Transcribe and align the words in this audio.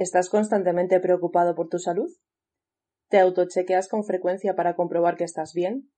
¿Estás 0.00 0.30
constantemente 0.30 0.98
preocupado 0.98 1.54
por 1.54 1.68
tu 1.68 1.78
salud? 1.78 2.08
¿Te 3.10 3.18
autochequeas 3.18 3.86
con 3.86 4.02
frecuencia 4.02 4.56
para 4.56 4.74
comprobar 4.74 5.18
que 5.18 5.24
estás 5.24 5.52
bien? 5.52 5.90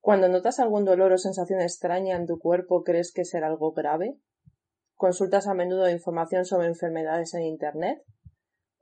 Cuando 0.00 0.30
notas 0.30 0.60
algún 0.60 0.86
dolor 0.86 1.12
o 1.12 1.18
sensación 1.18 1.60
extraña 1.60 2.16
en 2.16 2.24
tu 2.24 2.38
cuerpo, 2.38 2.84
¿crees 2.84 3.12
que 3.12 3.26
será 3.26 3.48
algo 3.48 3.72
grave? 3.72 4.18
¿Consultas 4.94 5.46
a 5.46 5.52
menudo 5.52 5.90
información 5.90 6.46
sobre 6.46 6.68
enfermedades 6.68 7.34
en 7.34 7.42
Internet? 7.42 8.02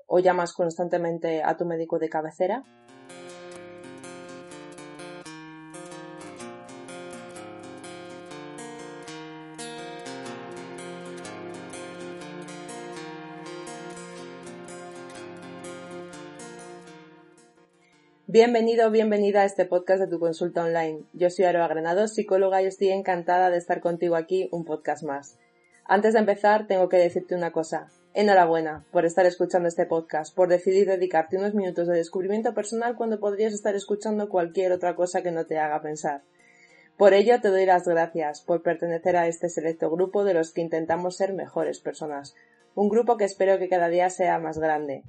¿O 0.06 0.20
llamas 0.20 0.52
constantemente 0.52 1.42
a 1.42 1.56
tu 1.56 1.64
médico 1.64 1.98
de 1.98 2.08
cabecera? 2.08 2.62
Bienvenido 18.34 18.90
bienvenida 18.90 19.42
a 19.42 19.44
este 19.44 19.64
podcast 19.64 20.00
de 20.00 20.08
tu 20.08 20.18
consulta 20.18 20.64
online. 20.64 21.04
Yo 21.12 21.30
soy 21.30 21.44
Aroa 21.44 21.68
Granado, 21.68 22.08
psicóloga 22.08 22.60
y 22.60 22.66
estoy 22.66 22.88
encantada 22.88 23.48
de 23.48 23.58
estar 23.58 23.80
contigo 23.80 24.16
aquí 24.16 24.48
un 24.50 24.64
podcast 24.64 25.04
más. 25.04 25.38
Antes 25.84 26.14
de 26.14 26.18
empezar, 26.18 26.66
tengo 26.66 26.88
que 26.88 26.96
decirte 26.96 27.36
una 27.36 27.52
cosa. 27.52 27.92
Enhorabuena 28.12 28.84
por 28.90 29.04
estar 29.04 29.24
escuchando 29.24 29.68
este 29.68 29.86
podcast, 29.86 30.34
por 30.34 30.48
decidir 30.48 30.88
dedicarte 30.88 31.36
unos 31.36 31.54
minutos 31.54 31.86
de 31.86 31.94
descubrimiento 31.94 32.54
personal 32.54 32.96
cuando 32.96 33.20
podrías 33.20 33.52
estar 33.52 33.76
escuchando 33.76 34.28
cualquier 34.28 34.72
otra 34.72 34.96
cosa 34.96 35.22
que 35.22 35.30
no 35.30 35.46
te 35.46 35.58
haga 35.58 35.80
pensar. 35.80 36.22
Por 36.96 37.14
ello 37.14 37.40
te 37.40 37.50
doy 37.50 37.66
las 37.66 37.86
gracias 37.86 38.40
por 38.40 38.64
pertenecer 38.64 39.16
a 39.16 39.28
este 39.28 39.48
selecto 39.48 39.90
grupo 39.90 40.24
de 40.24 40.34
los 40.34 40.52
que 40.52 40.60
intentamos 40.60 41.16
ser 41.16 41.34
mejores 41.34 41.78
personas, 41.78 42.34
un 42.74 42.88
grupo 42.88 43.16
que 43.16 43.26
espero 43.26 43.60
que 43.60 43.68
cada 43.68 43.88
día 43.88 44.10
sea 44.10 44.40
más 44.40 44.58
grande. 44.58 45.04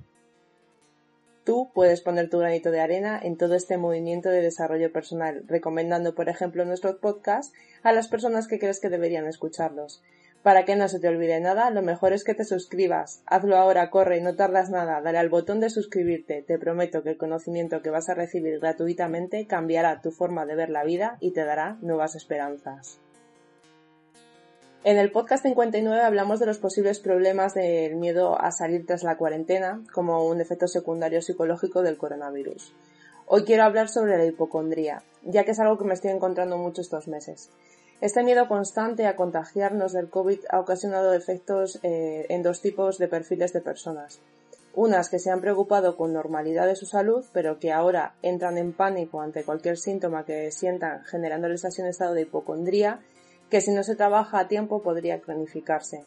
Tú 1.46 1.70
puedes 1.76 2.02
poner 2.02 2.28
tu 2.28 2.40
granito 2.40 2.72
de 2.72 2.82
arena 2.82 3.20
en 3.22 3.38
todo 3.38 3.54
este 3.54 3.78
movimiento 3.78 4.30
de 4.30 4.42
desarrollo 4.42 4.92
personal, 4.92 5.44
recomendando, 5.46 6.16
por 6.16 6.28
ejemplo, 6.28 6.66
nuestros 6.66 6.96
podcasts 6.96 7.54
a 7.84 7.92
las 7.92 8.08
personas 8.08 8.48
que 8.48 8.58
crees 8.58 8.80
que 8.80 8.90
deberían 8.90 9.28
escucharlos. 9.28 10.02
Para 10.42 10.66
que 10.66 10.76
no 10.76 10.88
se 10.88 11.00
te 11.00 11.08
olvide 11.08 11.40
nada, 11.40 11.70
lo 11.70 11.84
mejor 11.84 12.14
es 12.14 12.23
que 12.23 12.34
te 12.34 12.46
suscribas. 12.46 13.22
Hazlo 13.28 13.58
ahora, 13.58 13.92
corre, 13.92 14.22
no 14.22 14.36
tardas 14.36 14.72
nada, 14.72 15.02
dale 15.02 15.20
al 15.20 15.30
botón 15.30 15.60
de 15.60 15.70
suscribirte. 15.70 16.42
Te 16.42 16.58
prometo 16.58 17.04
que 17.04 17.12
el 17.12 17.18
conocimiento 17.18 17.84
que 17.84 17.92
vas 17.92 18.10
a 18.10 18.16
recibir 18.16 18.60
gratuitamente 18.60 19.46
cambiará 19.46 20.02
tu 20.02 20.10
forma 20.10 20.48
de 20.48 20.56
ver 20.56 20.72
la 20.72 20.84
vida 20.84 21.18
y 21.20 21.32
te 21.32 21.46
dará 21.46 21.78
nuevas 21.82 22.16
esperanzas. 22.16 23.05
En 24.86 25.00
el 25.00 25.11
podcast 25.11 25.41
59 25.41 26.00
hablamos 26.03 26.39
de 26.39 26.45
los 26.45 26.59
posibles 26.59 27.00
problemas 27.00 27.55
del 27.55 27.95
miedo 27.95 28.39
a 28.39 28.52
salir 28.52 28.86
tras 28.86 29.02
la 29.02 29.17
cuarentena 29.17 29.81
como 29.92 30.27
un 30.27 30.42
efecto 30.42 30.67
secundario 30.67 31.23
psicológico 31.23 31.81
del 31.81 31.97
coronavirus. 31.97 32.72
Hoy 33.25 33.45
quiero 33.45 33.64
hablar 33.64 33.89
sobre 33.89 34.16
la 34.16 34.25
hipocondría, 34.25 35.02
ya 35.23 35.44
que 35.44 35.50
es 35.50 35.60
algo 35.60 35.80
que 35.80 35.86
me 35.86 35.95
estoy 35.95 36.11
encontrando 36.11 36.60
mucho 36.60 36.82
estos 36.82 37.08
meses. 37.08 37.49
Este 37.99 38.23
miedo 38.23 38.48
constante 38.48 39.08
a 39.08 39.15
contagiarnos 39.15 39.92
del 39.92 40.08
COVID 40.08 40.42
ha 40.52 40.60
ocasionado 40.60 41.15
efectos 41.15 41.80
eh, 41.81 42.27
en 42.30 42.43
dos 42.43 42.61
tipos 42.61 42.99
de 42.99 43.08
perfiles 43.08 43.54
de 43.54 43.61
personas. 43.61 44.20
Unas 44.76 45.10
que 45.10 45.17
se 45.17 45.31
han 45.31 45.42
preocupado 45.42 45.98
con 45.98 46.14
normalidad 46.14 46.67
de 46.67 46.76
su 46.76 46.86
salud, 46.86 47.26
pero 47.33 47.58
que 47.58 47.71
ahora 47.71 48.14
entran 48.21 48.60
en 48.60 48.71
pánico 48.71 49.20
ante 49.20 49.45
cualquier 49.45 49.80
síntoma 49.80 50.26
que 50.26 50.52
sientan, 50.52 51.04
generándoles 51.05 51.65
así 51.65 51.81
un 51.81 51.87
estado 51.87 52.14
de 52.14 52.21
hipocondría, 52.21 52.99
que 53.55 53.61
si 53.61 53.71
no 53.71 53.83
se 53.83 53.95
trabaja 53.95 54.39
a 54.39 54.48
tiempo 54.49 54.82
podría 54.82 55.21
cronificarse. 55.21 56.04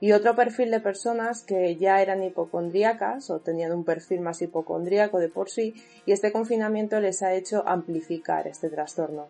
Y 0.00 0.10
otro 0.10 0.34
perfil 0.34 0.72
de 0.72 0.80
personas 0.80 1.44
que 1.44 1.76
ya 1.76 2.02
eran 2.02 2.24
hipocondríacas 2.24 3.30
o 3.30 3.38
tenían 3.38 3.70
un 3.70 3.84
perfil 3.84 4.22
más 4.22 4.42
hipocondríaco 4.42 5.20
de 5.20 5.28
por 5.28 5.50
sí, 5.50 5.72
y 6.04 6.10
este 6.10 6.32
confinamiento 6.32 6.98
les 6.98 7.22
ha 7.22 7.32
hecho 7.32 7.62
amplificar 7.64 8.48
este 8.48 8.68
trastorno. 8.70 9.28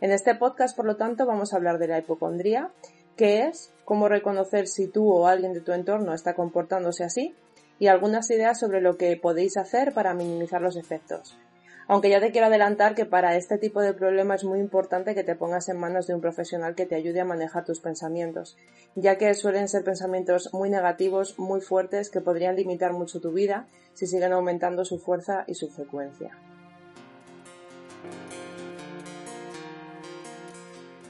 En 0.00 0.10
este 0.10 0.34
podcast, 0.34 0.74
por 0.76 0.84
lo 0.84 0.96
tanto, 0.96 1.24
vamos 1.24 1.52
a 1.52 1.56
hablar 1.56 1.78
de 1.78 1.86
la 1.86 2.00
hipocondría, 2.00 2.72
qué 3.16 3.44
es, 3.44 3.72
cómo 3.84 4.08
reconocer 4.08 4.66
si 4.66 4.88
tú 4.88 5.08
o 5.08 5.28
alguien 5.28 5.52
de 5.52 5.60
tu 5.60 5.70
entorno 5.70 6.14
está 6.14 6.34
comportándose 6.34 7.04
así 7.04 7.36
y 7.78 7.86
algunas 7.86 8.28
ideas 8.28 8.58
sobre 8.58 8.80
lo 8.80 8.96
que 8.96 9.16
podéis 9.16 9.56
hacer 9.56 9.94
para 9.94 10.14
minimizar 10.14 10.60
los 10.60 10.76
efectos. 10.76 11.38
Aunque 11.88 12.10
ya 12.10 12.20
te 12.20 12.30
quiero 12.30 12.46
adelantar 12.46 12.94
que 12.94 13.04
para 13.04 13.36
este 13.36 13.58
tipo 13.58 13.80
de 13.80 13.94
problema 13.94 14.34
es 14.34 14.44
muy 14.44 14.60
importante 14.60 15.14
que 15.14 15.24
te 15.24 15.34
pongas 15.34 15.68
en 15.68 15.78
manos 15.78 16.06
de 16.06 16.14
un 16.14 16.20
profesional 16.20 16.74
que 16.74 16.86
te 16.86 16.94
ayude 16.94 17.20
a 17.20 17.24
manejar 17.24 17.64
tus 17.64 17.80
pensamientos, 17.80 18.56
ya 18.94 19.18
que 19.18 19.34
suelen 19.34 19.68
ser 19.68 19.84
pensamientos 19.84 20.52
muy 20.52 20.70
negativos, 20.70 21.38
muy 21.38 21.60
fuertes, 21.60 22.10
que 22.10 22.20
podrían 22.20 22.56
limitar 22.56 22.92
mucho 22.92 23.20
tu 23.20 23.32
vida 23.32 23.66
si 23.94 24.06
siguen 24.06 24.32
aumentando 24.32 24.84
su 24.84 24.98
fuerza 24.98 25.44
y 25.46 25.54
su 25.54 25.68
frecuencia. 25.68 26.36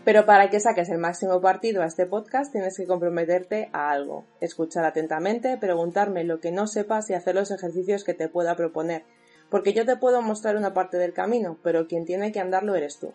Pero 0.04 0.26
para 0.26 0.50
que 0.50 0.58
saques 0.58 0.88
el 0.88 0.98
máximo 0.98 1.40
partido 1.40 1.82
a 1.82 1.86
este 1.86 2.06
podcast 2.06 2.50
tienes 2.50 2.76
que 2.76 2.86
comprometerte 2.86 3.70
a 3.72 3.90
algo, 3.90 4.24
escuchar 4.40 4.84
atentamente, 4.84 5.56
preguntarme 5.58 6.24
lo 6.24 6.40
que 6.40 6.50
no 6.50 6.66
sepas 6.66 7.08
y 7.10 7.14
hacer 7.14 7.36
los 7.36 7.52
ejercicios 7.52 8.02
que 8.02 8.14
te 8.14 8.28
pueda 8.28 8.56
proponer, 8.56 9.04
porque 9.52 9.72
yo 9.74 9.84
te 9.84 9.96
puedo 9.96 10.22
mostrar 10.22 10.56
una 10.56 10.72
parte 10.72 10.96
del 10.96 11.12
camino, 11.12 11.58
pero 11.62 11.86
quien 11.86 12.06
tiene 12.06 12.32
que 12.32 12.40
andarlo 12.40 12.74
eres 12.74 12.98
tú. 12.98 13.12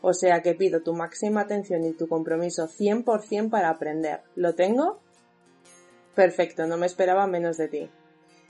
O 0.00 0.14
sea 0.14 0.40
que 0.40 0.54
pido 0.54 0.82
tu 0.82 0.94
máxima 0.94 1.42
atención 1.42 1.84
y 1.84 1.92
tu 1.92 2.08
compromiso 2.08 2.68
100% 2.68 3.50
para 3.50 3.68
aprender. 3.68 4.22
¿Lo 4.34 4.54
tengo? 4.54 5.02
Perfecto, 6.14 6.66
no 6.66 6.78
me 6.78 6.86
esperaba 6.86 7.26
menos 7.26 7.58
de 7.58 7.68
ti. 7.68 7.90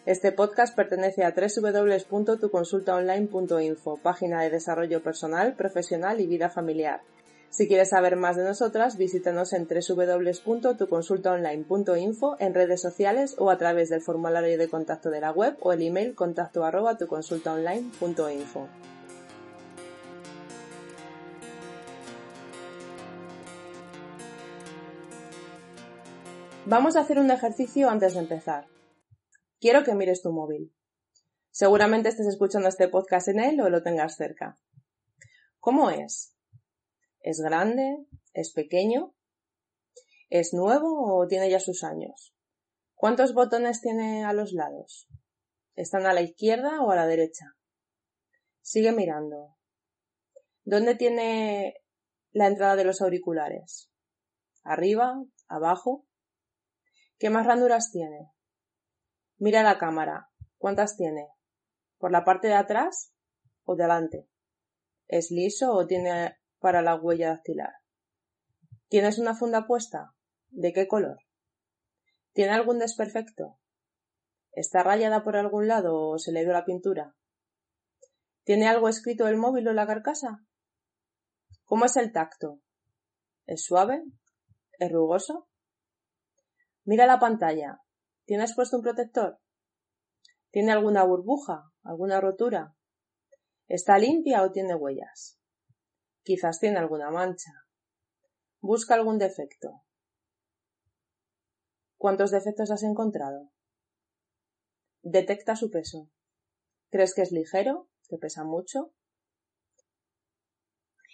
Este 0.06 0.30
podcast 0.30 0.76
pertenece 0.76 1.24
a 1.24 1.34
www.tuconsultaonline.info, 1.34 3.96
página 3.96 4.40
de 4.40 4.50
desarrollo 4.50 5.02
personal, 5.02 5.56
profesional 5.56 6.20
y 6.20 6.28
vida 6.28 6.50
familiar. 6.50 7.00
Si 7.54 7.68
quieres 7.68 7.90
saber 7.90 8.16
más 8.16 8.34
de 8.34 8.42
nosotras, 8.42 8.96
visítanos 8.96 9.52
en 9.52 9.68
www.tuconsultaonline.info 9.68 12.36
en 12.40 12.52
redes 12.52 12.80
sociales 12.80 13.36
o 13.38 13.48
a 13.48 13.58
través 13.58 13.90
del 13.90 14.00
formulario 14.00 14.58
de 14.58 14.68
contacto 14.68 15.08
de 15.08 15.20
la 15.20 15.30
web 15.30 15.56
o 15.60 15.72
el 15.72 15.82
email 15.82 16.16
contacto. 16.16 16.62
Vamos 26.66 26.96
a 26.96 27.00
hacer 27.02 27.20
un 27.20 27.30
ejercicio 27.30 27.88
antes 27.88 28.14
de 28.14 28.18
empezar. 28.18 28.66
Quiero 29.60 29.84
que 29.84 29.94
mires 29.94 30.22
tu 30.22 30.32
móvil. 30.32 30.74
Seguramente 31.52 32.08
estés 32.08 32.26
escuchando 32.26 32.68
este 32.68 32.88
podcast 32.88 33.28
en 33.28 33.38
él 33.38 33.60
o 33.60 33.70
lo 33.70 33.84
tengas 33.84 34.16
cerca. 34.16 34.58
¿Cómo 35.60 35.90
es? 35.90 36.33
¿Es 37.24 37.40
grande? 37.40 38.04
¿Es 38.34 38.52
pequeño? 38.52 39.14
¿Es 40.28 40.52
nuevo 40.52 41.16
o 41.16 41.26
tiene 41.26 41.48
ya 41.48 41.58
sus 41.58 41.82
años? 41.82 42.34
¿Cuántos 42.94 43.32
botones 43.32 43.80
tiene 43.80 44.26
a 44.26 44.34
los 44.34 44.52
lados? 44.52 45.08
¿Están 45.74 46.04
a 46.04 46.12
la 46.12 46.20
izquierda 46.20 46.82
o 46.82 46.90
a 46.90 46.96
la 46.96 47.06
derecha? 47.06 47.56
Sigue 48.60 48.92
mirando. 48.92 49.56
¿Dónde 50.64 50.96
tiene 50.96 51.76
la 52.32 52.46
entrada 52.46 52.76
de 52.76 52.84
los 52.84 53.00
auriculares? 53.00 53.90
¿Arriba? 54.62 55.14
¿Abajo? 55.48 56.06
¿Qué 57.18 57.30
más 57.30 57.46
ranuras 57.46 57.90
tiene? 57.90 58.32
Mira 59.38 59.62
la 59.62 59.78
cámara. 59.78 60.28
¿Cuántas 60.58 60.98
tiene? 60.98 61.26
¿Por 61.96 62.12
la 62.12 62.22
parte 62.22 62.48
de 62.48 62.54
atrás 62.54 63.14
o 63.62 63.76
delante? 63.76 64.28
¿Es 65.08 65.30
liso 65.30 65.72
o 65.72 65.86
tiene 65.86 66.36
para 66.64 66.80
la 66.80 66.94
huella 66.94 67.28
dactilar. 67.28 67.74
¿Tienes 68.88 69.18
una 69.18 69.34
funda 69.34 69.66
puesta? 69.66 70.14
¿De 70.48 70.72
qué 70.72 70.88
color? 70.88 71.18
¿Tiene 72.32 72.52
algún 72.52 72.78
desperfecto? 72.78 73.58
¿Está 74.50 74.82
rayada 74.82 75.22
por 75.24 75.36
algún 75.36 75.68
lado 75.68 75.94
o 75.94 76.18
se 76.18 76.32
le 76.32 76.40
dio 76.40 76.54
la 76.54 76.64
pintura? 76.64 77.14
¿Tiene 78.44 78.66
algo 78.66 78.88
escrito 78.88 79.28
el 79.28 79.36
móvil 79.36 79.68
o 79.68 79.74
la 79.74 79.86
carcasa? 79.86 80.46
¿Cómo 81.64 81.84
es 81.84 81.98
el 81.98 82.12
tacto? 82.12 82.62
¿Es 83.44 83.62
suave? 83.66 84.02
¿Es 84.78 84.90
rugoso? 84.90 85.50
Mira 86.86 87.04
la 87.04 87.20
pantalla. 87.20 87.82
¿Tienes 88.24 88.54
puesto 88.54 88.78
un 88.78 88.84
protector? 88.84 89.38
¿Tiene 90.50 90.72
alguna 90.72 91.04
burbuja? 91.04 91.70
¿Alguna 91.82 92.22
rotura? 92.22 92.74
¿Está 93.68 93.98
limpia 93.98 94.42
o 94.42 94.50
tiene 94.50 94.74
huellas? 94.74 95.43
Quizás 96.24 96.58
tiene 96.58 96.78
alguna 96.78 97.10
mancha. 97.10 97.52
Busca 98.60 98.94
algún 98.94 99.18
defecto. 99.18 99.82
¿Cuántos 101.98 102.30
defectos 102.30 102.70
has 102.70 102.82
encontrado? 102.82 103.50
Detecta 105.02 105.54
su 105.54 105.70
peso. 105.70 106.10
¿Crees 106.90 107.14
que 107.14 107.20
es 107.20 107.30
ligero? 107.30 107.90
¿Que 108.08 108.16
pesa 108.16 108.42
mucho? 108.42 108.94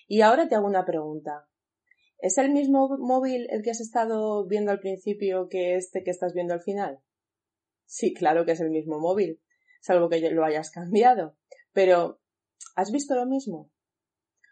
Y 0.06 0.20
ahora 0.20 0.48
te 0.48 0.54
hago 0.54 0.68
una 0.68 0.84
pregunta. 0.84 1.48
¿Es 2.18 2.38
el 2.38 2.52
mismo 2.52 2.96
móvil 2.98 3.48
el 3.50 3.62
que 3.62 3.72
has 3.72 3.80
estado 3.80 4.46
viendo 4.46 4.70
al 4.70 4.78
principio 4.78 5.48
que 5.48 5.74
este 5.74 6.04
que 6.04 6.10
estás 6.12 6.34
viendo 6.34 6.54
al 6.54 6.62
final? 6.62 7.02
Sí, 7.84 8.14
claro 8.14 8.44
que 8.44 8.52
es 8.52 8.60
el 8.60 8.70
mismo 8.70 9.00
móvil, 9.00 9.42
salvo 9.80 10.08
que 10.08 10.20
lo 10.30 10.44
hayas 10.44 10.70
cambiado. 10.70 11.36
Pero, 11.72 12.20
¿has 12.76 12.92
visto 12.92 13.16
lo 13.16 13.26
mismo? 13.26 13.72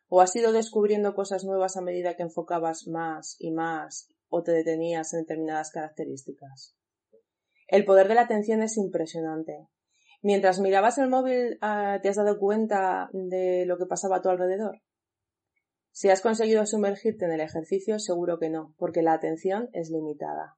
¿O 0.08 0.20
has 0.20 0.34
ido 0.34 0.52
descubriendo 0.52 1.14
cosas 1.14 1.44
nuevas 1.44 1.76
a 1.76 1.82
medida 1.82 2.16
que 2.16 2.22
enfocabas 2.22 2.86
más 2.86 3.36
y 3.38 3.50
más 3.50 4.08
o 4.28 4.42
te 4.42 4.52
detenías 4.52 5.12
en 5.12 5.20
determinadas 5.20 5.70
características? 5.70 6.74
El 7.66 7.84
poder 7.84 8.08
de 8.08 8.14
la 8.14 8.22
atención 8.22 8.62
es 8.62 8.78
impresionante. 8.78 9.68
Mientras 10.22 10.58
mirabas 10.60 10.96
el 10.98 11.10
móvil, 11.10 11.58
ah, 11.60 11.98
¿te 12.02 12.08
has 12.08 12.16
dado 12.16 12.38
cuenta 12.38 13.10
de 13.12 13.66
lo 13.66 13.76
que 13.76 13.86
pasaba 13.86 14.16
a 14.16 14.22
tu 14.22 14.30
alrededor? 14.30 14.80
Si 15.92 16.08
has 16.08 16.22
conseguido 16.22 16.64
sumergirte 16.64 17.26
en 17.26 17.32
el 17.32 17.40
ejercicio, 17.40 17.98
seguro 17.98 18.38
que 18.38 18.48
no, 18.48 18.74
porque 18.78 19.02
la 19.02 19.12
atención 19.12 19.68
es 19.72 19.90
limitada. 19.90 20.56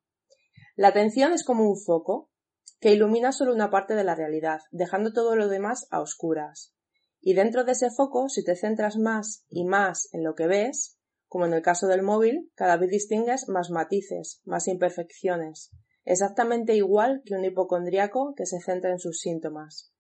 La 0.76 0.88
atención 0.88 1.32
es 1.32 1.44
como 1.44 1.68
un 1.68 1.76
foco 1.76 2.30
que 2.78 2.92
ilumina 2.92 3.32
solo 3.32 3.52
una 3.52 3.70
parte 3.70 3.94
de 3.94 4.04
la 4.04 4.14
realidad, 4.14 4.60
dejando 4.70 5.12
todo 5.12 5.36
lo 5.36 5.48
demás 5.48 5.86
a 5.90 6.00
oscuras. 6.00 6.74
Y 7.20 7.34
dentro 7.34 7.64
de 7.64 7.72
ese 7.72 7.90
foco, 7.90 8.28
si 8.28 8.42
te 8.44 8.56
centras 8.56 8.96
más 8.96 9.44
y 9.48 9.64
más 9.64 10.08
en 10.12 10.24
lo 10.24 10.34
que 10.34 10.46
ves, 10.46 10.98
como 11.28 11.46
en 11.46 11.52
el 11.52 11.62
caso 11.62 11.86
del 11.86 12.02
móvil, 12.02 12.50
cada 12.54 12.76
vez 12.76 12.90
distingues 12.90 13.48
más 13.48 13.70
matices, 13.70 14.40
más 14.44 14.66
imperfecciones, 14.68 15.70
exactamente 16.04 16.74
igual 16.74 17.22
que 17.24 17.34
un 17.34 17.44
hipocondríaco 17.44 18.34
que 18.34 18.46
se 18.46 18.60
centra 18.60 18.90
en 18.90 18.98
sus 18.98 19.20
síntomas. 19.20 19.92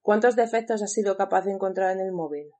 ¿Cuántos 0.00 0.36
defectos 0.36 0.82
has 0.82 0.92
sido 0.92 1.16
capaz 1.16 1.44
de 1.44 1.52
encontrar 1.52 1.92
en 1.92 2.00
el 2.00 2.12
móvil? 2.12 2.50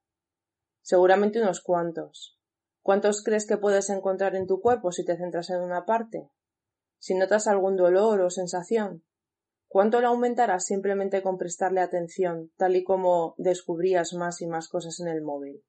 Seguramente 0.82 1.40
unos 1.40 1.60
cuantos. 1.60 2.38
¿Cuántos 2.82 3.22
crees 3.24 3.46
que 3.46 3.56
puedes 3.56 3.88
encontrar 3.90 4.36
en 4.36 4.46
tu 4.46 4.60
cuerpo 4.60 4.92
si 4.92 5.04
te 5.04 5.16
centras 5.16 5.50
en 5.50 5.60
una 5.60 5.86
parte? 5.86 6.30
Si 6.98 7.14
notas 7.14 7.46
algún 7.46 7.76
dolor 7.76 8.20
o 8.20 8.30
sensación, 8.30 9.02
¿cuánto 9.74 10.00
lo 10.00 10.06
aumentarás 10.06 10.66
simplemente 10.66 11.20
con 11.20 11.36
prestarle 11.36 11.80
atención, 11.80 12.52
tal 12.56 12.76
y 12.76 12.84
como 12.84 13.34
descubrías 13.38 14.14
más 14.14 14.40
y 14.40 14.46
más 14.46 14.68
cosas 14.68 15.00
en 15.00 15.08
el 15.08 15.20
móvil? 15.20 15.64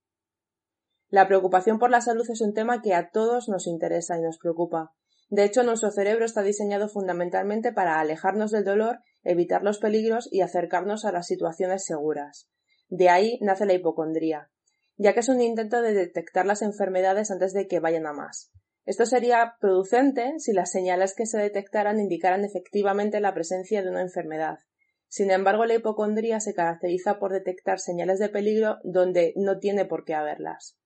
La 1.10 1.28
preocupación 1.28 1.80
por 1.80 1.90
la 1.90 2.02
salud 2.02 2.30
es 2.30 2.40
un 2.40 2.54
tema 2.54 2.84
que 2.84 2.94
a 2.94 3.10
todos 3.10 3.50
nos 3.50 3.66
interesa 3.66 4.16
y 4.16 4.22
nos 4.22 4.38
preocupa. 4.38 4.94
De 5.30 5.44
hecho, 5.44 5.64
nuestro 5.64 5.90
cerebro 5.90 6.24
está 6.24 6.44
diseñado 6.44 6.88
fundamentalmente 6.88 7.74
para 7.74 8.00
alejarnos 8.00 8.52
del 8.52 8.64
dolor, 8.64 9.00
evitar 9.24 9.64
los 9.64 9.80
peligros 9.80 10.30
y 10.32 10.42
acercarnos 10.42 11.04
a 11.04 11.12
las 11.12 11.26
situaciones 11.26 11.84
seguras. 11.84 12.48
De 12.90 13.10
ahí 13.10 13.40
nace 13.42 13.66
la 13.66 13.74
hipocondría, 13.74 14.52
ya 14.98 15.16
que 15.16 15.22
es 15.22 15.30
un 15.30 15.42
intento 15.42 15.82
de 15.82 15.94
detectar 15.94 16.46
las 16.46 16.62
enfermedades 16.62 17.32
antes 17.32 17.54
de 17.54 17.66
que 17.66 17.80
vayan 17.80 18.06
a 18.06 18.14
más. 18.14 18.52
Esto 18.86 19.06
sería 19.06 19.56
producente 19.60 20.34
si 20.38 20.54
las 20.54 20.72
señales 20.72 21.16
que 21.16 21.26
se 21.26 21.40
detectaran 21.40 22.00
indicaran 22.00 22.46
efectivamente 22.46 23.20
la 23.20 23.34
presencia 23.34 23.82
de 23.82 23.90
una 23.90 24.02
enfermedad. 24.02 24.60
Sin 25.08 25.32
embargo, 25.32 25.66
la 25.66 25.76
hipocondría 25.76 26.40
se 26.40 26.54
caracteriza 26.54 27.18
por 27.18 27.32
detectar 27.32 27.80
señales 27.80 28.20
de 28.20 28.30
peligro 28.30 28.78
donde 28.84 29.34
no 29.36 29.60
tiene 29.60 29.86
por 29.86 30.04
qué 30.06 30.14
haberlas. 30.14 30.78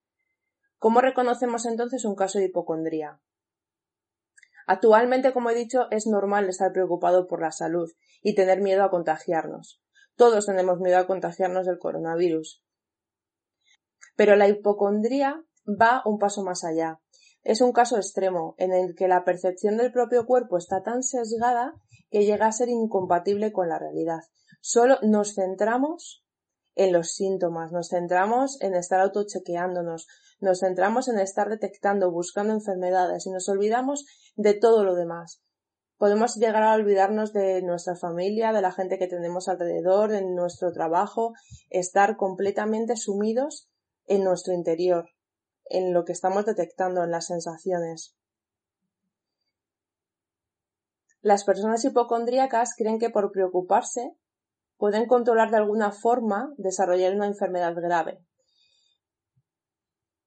¿Cómo 0.77 1.01
reconocemos 1.01 1.65
entonces 1.65 2.05
un 2.05 2.15
caso 2.15 2.39
de 2.39 2.45
hipocondría? 2.45 3.19
Actualmente, 4.65 5.33
como 5.33 5.49
he 5.49 5.55
dicho, 5.55 5.87
es 5.91 6.07
normal 6.07 6.47
estar 6.47 6.71
preocupado 6.71 7.27
por 7.27 7.41
la 7.41 7.51
salud 7.51 7.89
y 8.21 8.35
tener 8.35 8.61
miedo 8.61 8.83
a 8.83 8.91
contagiarnos. 8.91 9.81
Todos 10.15 10.45
tenemos 10.45 10.79
miedo 10.79 10.99
a 10.99 11.07
contagiarnos 11.07 11.65
del 11.65 11.79
coronavirus. 11.79 12.63
Pero 14.15 14.35
la 14.35 14.47
hipocondría 14.47 15.43
va 15.65 16.01
un 16.05 16.19
paso 16.19 16.43
más 16.43 16.63
allá. 16.63 16.99
Es 17.43 17.61
un 17.61 17.71
caso 17.71 17.97
extremo 17.97 18.55
en 18.57 18.73
el 18.73 18.95
que 18.95 19.07
la 19.07 19.23
percepción 19.23 19.77
del 19.77 19.91
propio 19.91 20.25
cuerpo 20.25 20.57
está 20.57 20.83
tan 20.83 21.03
sesgada 21.03 21.73
que 22.09 22.25
llega 22.25 22.47
a 22.47 22.51
ser 22.51 22.69
incompatible 22.69 23.51
con 23.51 23.69
la 23.69 23.79
realidad. 23.79 24.19
Solo 24.61 24.97
nos 25.01 25.35
centramos 25.35 26.25
en 26.75 26.93
los 26.93 27.13
síntomas, 27.13 27.71
nos 27.71 27.89
centramos 27.89 28.61
en 28.61 28.73
estar 28.73 28.99
autochequeándonos, 29.01 30.07
nos 30.39 30.59
centramos 30.59 31.07
en 31.07 31.19
estar 31.19 31.49
detectando, 31.49 32.11
buscando 32.11 32.53
enfermedades 32.53 33.25
y 33.25 33.31
nos 33.31 33.47
olvidamos 33.49 34.05
de 34.35 34.53
todo 34.53 34.83
lo 34.83 34.95
demás. 34.95 35.41
Podemos 35.97 36.35
llegar 36.35 36.63
a 36.63 36.75
olvidarnos 36.75 37.33
de 37.33 37.61
nuestra 37.61 37.95
familia, 37.95 38.53
de 38.53 38.61
la 38.61 38.71
gente 38.71 38.97
que 38.97 39.07
tenemos 39.07 39.49
alrededor, 39.49 40.11
de 40.11 40.23
nuestro 40.23 40.71
trabajo, 40.71 41.33
estar 41.69 42.15
completamente 42.15 42.95
sumidos 42.95 43.69
en 44.07 44.23
nuestro 44.23 44.53
interior, 44.53 45.09
en 45.69 45.93
lo 45.93 46.03
que 46.03 46.11
estamos 46.11 46.45
detectando, 46.45 47.03
en 47.03 47.11
las 47.11 47.27
sensaciones. 47.27 48.15
Las 51.21 51.43
personas 51.43 51.83
hipocondríacas 51.85 52.75
creen 52.75 52.99
que 52.99 53.09
por 53.09 53.31
preocuparse 53.31 54.13
pueden 54.77 55.05
controlar 55.05 55.51
de 55.51 55.57
alguna 55.57 55.91
forma 55.91 56.53
desarrollar 56.57 57.13
una 57.13 57.27
enfermedad 57.27 57.75
grave. 57.75 58.19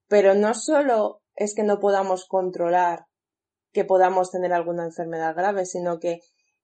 Pero 0.07 0.35
no 0.35 0.53
solo 0.53 1.21
es 1.35 1.55
que 1.55 1.63
no 1.63 1.79
podamos 1.79 2.27
controlar 2.27 3.07
que 3.71 3.83
podamos 3.83 4.29
tener 4.29 4.53
alguna 4.53 4.85
enfermedad 4.85 5.35
grave, 5.35 5.65
sino 5.65 5.99
que 5.99 6.19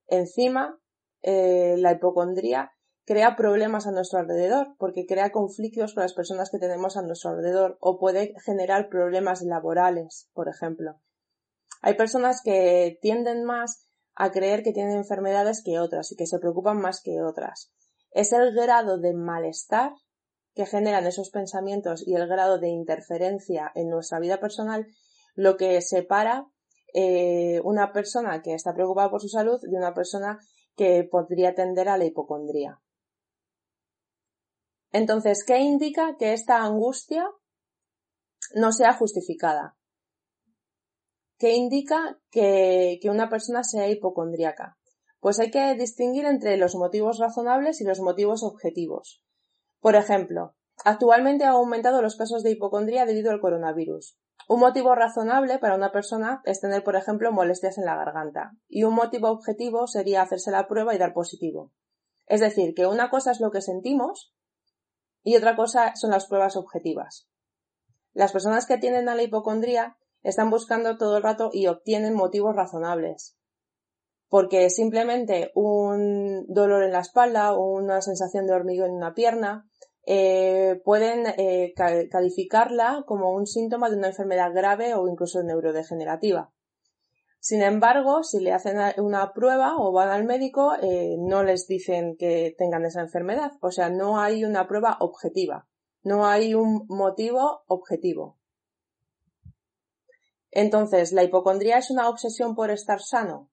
encima 0.06 0.80
eh, 1.24 1.76
la 1.78 1.94
hipocondría 1.94 2.72
crea 3.10 3.36
problemas 3.36 3.88
a 3.88 3.92
nuestro 3.92 4.20
alrededor, 4.20 4.76
porque 4.78 5.08
crea 5.08 5.32
conflictos 5.32 5.96
con 5.96 6.04
las 6.04 6.14
personas 6.14 6.52
que 6.52 6.60
tenemos 6.60 6.96
a 6.96 7.02
nuestro 7.02 7.32
alrededor 7.32 7.76
o 7.82 7.98
puede 7.98 8.36
generar 8.46 8.88
problemas 8.88 9.42
laborales, 9.42 10.30
por 10.34 10.48
ejemplo. 10.48 11.02
Hay 11.82 11.96
personas 11.96 12.44
que 12.44 13.00
tienden 13.02 13.46
más 13.46 13.88
a 14.14 14.30
creer 14.30 14.62
que 14.62 14.74
tienen 14.74 14.96
enfermedades 14.96 15.64
que 15.66 15.80
otras 15.80 16.12
y 16.12 16.18
que 16.18 16.28
se 16.28 16.38
preocupan 16.38 16.78
más 16.78 17.02
que 17.02 17.20
otras. 17.24 17.74
Es 18.12 18.32
el 18.32 18.54
grado 18.54 19.00
de 19.00 19.16
malestar 19.16 19.94
que 20.54 20.68
generan 20.68 21.08
esos 21.08 21.32
pensamientos 21.32 22.08
y 22.08 22.14
el 22.14 22.28
grado 22.28 22.60
de 22.60 22.68
interferencia 22.68 23.72
en 23.74 23.90
nuestra 23.90 24.20
vida 24.20 24.40
personal 24.40 24.86
lo 25.34 25.58
que 25.58 25.82
separa 25.82 26.46
eh, 26.94 27.60
una 27.64 27.92
persona 27.92 28.44
que 28.44 28.54
está 28.54 28.76
preocupada 28.76 29.10
por 29.10 29.20
su 29.20 29.30
salud 29.30 29.60
de 29.64 29.76
una 29.76 29.96
persona 29.96 30.38
que 30.76 31.04
podría 31.10 31.56
tender 31.56 31.90
a 31.90 31.98
la 31.98 32.06
hipocondría. 32.06 32.80
Entonces, 34.92 35.44
¿qué 35.46 35.60
indica 35.60 36.16
que 36.18 36.34
esta 36.34 36.64
angustia 36.64 37.26
no 38.56 38.72
sea 38.72 38.94
justificada? 38.94 39.76
¿Qué 41.38 41.54
indica 41.56 42.20
que, 42.32 43.00
una 43.06 43.30
persona 43.30 43.64
sea 43.64 43.88
hipocondríaca? 43.88 44.78
Pues 45.20 45.40
hay 45.40 45.52
que 45.52 45.76
distinguir 45.76 46.26
entre 46.26 46.58
los 46.58 46.76
motivos 46.76 47.20
razonables 47.20 47.82
y 47.82 47.84
los 47.84 48.00
motivos 48.00 48.44
objetivos. 48.44 49.24
Por 49.80 49.96
ejemplo, 49.96 50.56
actualmente 50.84 51.46
ha 51.46 51.52
aumentado 51.52 52.02
los 52.02 52.18
casos 52.18 52.44
de 52.44 52.52
hipocondría 52.52 53.06
debido 53.06 53.32
al 53.32 53.40
coronavirus. 53.40 54.18
Un 54.48 54.60
motivo 54.60 54.96
razonable 54.96 55.60
para 55.60 55.76
una 55.76 55.92
persona 55.92 56.42
es 56.46 56.60
tener, 56.60 56.84
por 56.84 56.96
ejemplo, 56.96 57.32
molestias 57.32 57.78
en 57.78 57.86
la 57.86 57.96
garganta. 57.96 58.54
Y 58.68 58.84
un 58.84 58.96
motivo 58.96 59.30
objetivo 59.30 59.88
sería 59.88 60.24
hacerse 60.24 60.52
la 60.52 60.68
prueba 60.68 60.96
y 60.96 60.98
dar 60.98 61.14
positivo. 61.14 61.72
Es 62.26 62.42
decir, 62.42 62.74
que 62.74 62.88
una 62.88 63.10
cosa 63.10 63.32
es 63.32 63.40
lo 63.40 63.52
que 63.52 63.62
sentimos 63.62 64.34
y 65.24 65.36
otra 65.36 65.56
cosa 65.56 65.94
son 65.96 66.12
las 66.12 66.28
pruebas 66.28 66.56
objetivas. 66.56 67.28
Las 68.14 68.32
personas 68.32 68.66
que 68.66 68.78
tienden 68.78 69.10
a 69.10 69.16
la 69.16 69.24
hipocondría 69.24 69.98
están 70.24 70.50
buscando 70.50 70.98
todo 70.98 71.18
el 71.18 71.24
rato 71.24 71.50
y 71.54 71.68
obtienen 71.68 72.16
motivos 72.16 72.56
razonables. 72.56 73.38
Porque 74.28 74.70
simplemente 74.70 75.52
un 75.56 76.46
dolor 76.48 76.84
en 76.84 76.92
la 76.92 77.00
espalda 77.00 77.54
o 77.54 77.72
una 77.72 78.02
sensación 78.02 78.46
de 78.46 78.54
hormigón 78.54 78.92
en 78.92 78.98
una 78.98 79.14
pierna 79.14 79.70
eh, 80.06 80.82
pueden 80.84 81.26
eh, 81.38 81.74
calificarla 81.76 83.04
como 83.06 83.32
un 83.32 83.48
síntoma 83.48 83.90
de 83.90 83.98
una 83.98 84.08
enfermedad 84.08 84.52
grave 84.54 84.94
o 84.96 85.08
incluso 85.08 85.44
neurodegenerativa. 85.44 86.52
Sin 87.40 87.62
embargo, 87.62 88.24
si 88.24 88.42
le 88.42 88.52
hacen 88.52 88.78
una 88.98 89.34
prueba 89.34 89.78
o 89.78 89.94
van 89.94 90.10
al 90.10 90.26
médico, 90.26 90.74
eh, 90.82 91.16
no 91.18 91.44
les 91.44 91.68
dicen 91.68 92.18
que 92.18 92.54
tengan 92.58 92.86
esa 92.86 93.02
enfermedad. 93.02 93.54
O 93.62 93.72
sea, 93.72 93.90
no 93.90 94.20
hay 94.20 94.44
una 94.44 94.68
prueba 94.68 94.98
objetiva. 95.00 95.68
No 96.04 96.28
hay 96.28 96.54
un 96.54 96.86
motivo 96.88 97.64
objetivo. 97.68 98.38
Entonces, 100.52 101.14
¿la 101.14 101.24
hipocondría 101.24 101.78
es 101.78 101.92
una 101.92 102.10
obsesión 102.10 102.56
por 102.56 102.72
estar 102.72 103.02
sano? 103.02 103.50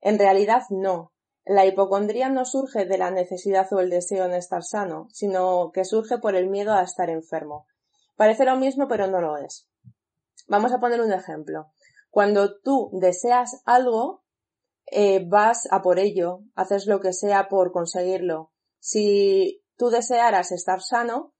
En 0.00 0.18
realidad 0.18 0.62
no. 0.70 1.12
La 1.44 1.66
hipocondría 1.66 2.28
no 2.28 2.44
surge 2.44 2.86
de 2.86 2.98
la 2.98 3.10
necesidad 3.10 3.70
o 3.72 3.80
el 3.80 3.90
deseo 3.90 4.24
en 4.24 4.34
estar 4.34 4.64
sano, 4.64 5.08
sino 5.12 5.70
que 5.72 5.84
surge 5.84 6.18
por 6.18 6.34
el 6.34 6.48
miedo 6.48 6.72
a 6.72 6.82
estar 6.82 7.10
enfermo. 7.10 7.66
Parece 8.16 8.44
lo 8.44 8.56
mismo, 8.56 8.88
pero 8.88 9.06
no 9.06 9.20
lo 9.20 9.36
es. 9.36 9.68
Vamos 10.48 10.72
a 10.72 10.78
poner 10.78 11.00
un 11.00 11.12
ejemplo. 11.12 11.70
Cuando 12.16 12.58
tú 12.60 12.88
deseas 12.94 13.60
algo, 13.66 14.24
eh, 14.86 15.22
vas 15.28 15.68
a 15.70 15.82
por 15.82 15.98
ello, 15.98 16.40
haces 16.54 16.86
lo 16.86 17.00
que 17.00 17.12
sea 17.12 17.46
por 17.50 17.72
conseguirlo. 17.72 18.52
Si 18.78 19.62
tú 19.76 19.90
desearas 19.90 20.50
estar 20.50 20.80
sano, 20.80 21.34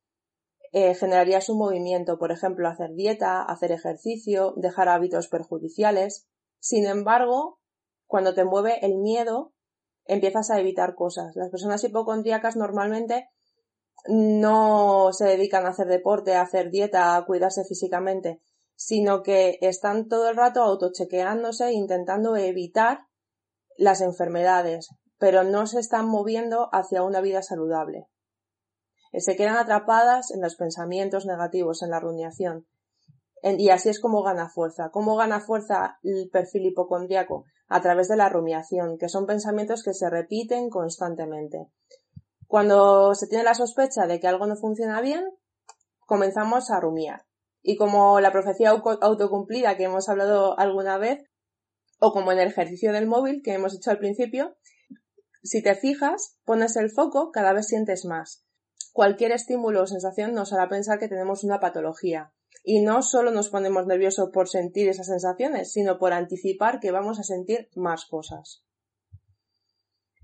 eh, 0.73 0.95
generarías 0.95 1.49
un 1.49 1.56
movimiento, 1.56 2.18
por 2.18 2.30
ejemplo, 2.30 2.68
hacer 2.68 2.90
dieta, 2.92 3.42
hacer 3.42 3.73
ejercicio, 3.73 4.52
dejar 4.59 4.90
hábitos 4.90 5.28
perjudiciales. 5.28 6.28
Sin 6.59 6.85
embargo, 6.85 7.59
cuando 8.06 8.35
te 8.35 8.45
mueve 8.45 8.85
el 8.85 8.99
miedo, 8.99 9.54
empiezas 10.04 10.50
a 10.50 10.61
evitar 10.61 10.95
cosas. 10.95 11.35
Las 11.37 11.49
personas 11.49 11.83
hipocondríacas 11.85 12.54
normalmente 12.54 13.30
no 14.09 15.09
se 15.14 15.25
dedican 15.25 15.64
a 15.64 15.71
hacer 15.71 15.87
deporte, 15.87 16.35
a 16.35 16.42
hacer 16.42 16.71
dieta, 16.71 17.16
a 17.16 17.25
cuidarse 17.25 17.64
físicamente, 17.64 18.42
sino 18.76 19.23
que 19.23 19.59
están 19.62 20.06
todo 20.09 20.28
el 20.30 20.37
rato 20.37 20.62
autochequeándose, 20.62 21.73
intentando 21.73 22.37
evitar 22.37 23.06
las 23.76 24.00
enfermedades, 24.00 24.88
pero 25.18 25.45
no 25.45 25.66
se 25.66 25.80
están 25.80 26.09
moviendo 26.09 26.68
hacia 26.73 27.02
una 27.02 27.21
vida 27.21 27.42
saludable. 27.42 28.06
Se 29.12 29.35
quedan 29.35 29.56
atrapadas 29.56 30.30
en 30.30 30.42
los 30.42 30.56
pensamientos 30.56 31.25
negativos, 31.26 31.83
en 31.83 31.90
la 31.90 32.00
rumiación. 32.00 32.66
Y 33.42 33.71
así 33.71 33.88
es 33.88 34.00
como 34.00 34.23
gana 34.23 34.49
fuerza. 34.49 34.90
¿Cómo 34.90 35.16
gana 35.16 35.40
fuerza 35.40 35.99
el 36.02 36.28
perfil 36.30 36.66
hipocondriaco? 36.66 37.45
A 37.68 37.80
través 37.80 38.09
de 38.09 38.16
la 38.16 38.28
rumiación, 38.28 38.99
que 38.99 39.09
son 39.09 39.26
pensamientos 39.26 39.83
que 39.83 39.95
se 39.95 40.11
repiten 40.11 40.68
constantemente. 40.68 41.68
Cuando 42.47 43.14
se 43.14 43.26
tiene 43.26 43.45
la 43.45 43.54
sospecha 43.54 44.06
de 44.06 44.21
que 44.21 44.28
algo 44.28 44.47
no 44.47 44.56
funciona 44.56 45.00
bien, 45.00 45.25
comenzamos 46.06 46.71
a 46.71 46.80
rumiar. 46.80 47.25
Y 47.68 47.75
como 47.75 48.20
la 48.20 48.30
profecía 48.30 48.70
autocumplida 48.70 49.76
que 49.76 49.82
hemos 49.82 50.08
hablado 50.08 50.56
alguna 50.56 50.99
vez, 50.99 51.25
o 51.99 52.12
como 52.12 52.30
en 52.30 52.38
el 52.38 52.46
ejercicio 52.46 52.92
del 52.92 53.08
móvil 53.08 53.42
que 53.42 53.54
hemos 53.54 53.75
hecho 53.75 53.90
al 53.90 53.99
principio, 53.99 54.56
si 55.42 55.64
te 55.64 55.75
fijas, 55.75 56.38
pones 56.44 56.76
el 56.76 56.92
foco, 56.92 57.32
cada 57.32 57.52
vez 57.52 57.66
sientes 57.66 58.04
más. 58.04 58.44
Cualquier 58.92 59.32
estímulo 59.32 59.82
o 59.82 59.87
sensación 59.88 60.32
nos 60.32 60.52
hará 60.52 60.68
pensar 60.68 61.00
que 61.00 61.08
tenemos 61.08 61.42
una 61.42 61.58
patología. 61.58 62.32
Y 62.62 62.82
no 62.82 63.02
solo 63.02 63.32
nos 63.32 63.50
ponemos 63.50 63.85
nerviosos 63.85 64.30
por 64.32 64.49
sentir 64.49 64.88
esas 64.88 65.08
sensaciones, 65.08 65.73
sino 65.73 65.99
por 65.99 66.12
anticipar 66.12 66.78
que 66.78 66.92
vamos 66.92 67.18
a 67.18 67.25
sentir 67.25 67.68
más 67.75 68.06
cosas. 68.06 68.62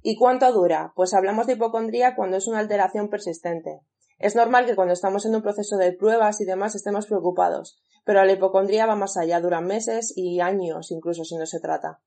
¿Y 0.00 0.16
cuánto 0.16 0.52
dura? 0.52 0.92
Pues 0.94 1.12
hablamos 1.12 1.48
de 1.48 1.54
hipocondría 1.54 2.14
cuando 2.14 2.36
es 2.36 2.46
una 2.46 2.60
alteración 2.60 3.08
persistente. 3.08 3.80
Es 4.22 4.36
normal 4.36 4.66
que 4.66 4.76
cuando 4.76 4.94
estamos 4.94 5.26
en 5.26 5.34
un 5.34 5.42
proceso 5.42 5.76
de 5.76 5.92
pruebas 5.92 6.40
y 6.40 6.44
demás 6.44 6.76
estemos 6.76 7.06
preocupados, 7.06 7.82
pero 8.04 8.24
la 8.24 8.30
hipocondría 8.30 8.86
va 8.86 8.94
más 8.94 9.16
allá, 9.16 9.40
dura 9.40 9.60
meses 9.60 10.12
y 10.14 10.38
años 10.38 10.92
incluso 10.92 11.24
si 11.24 11.36
no 11.36 11.44
se 11.44 11.58
trata. 11.58 12.00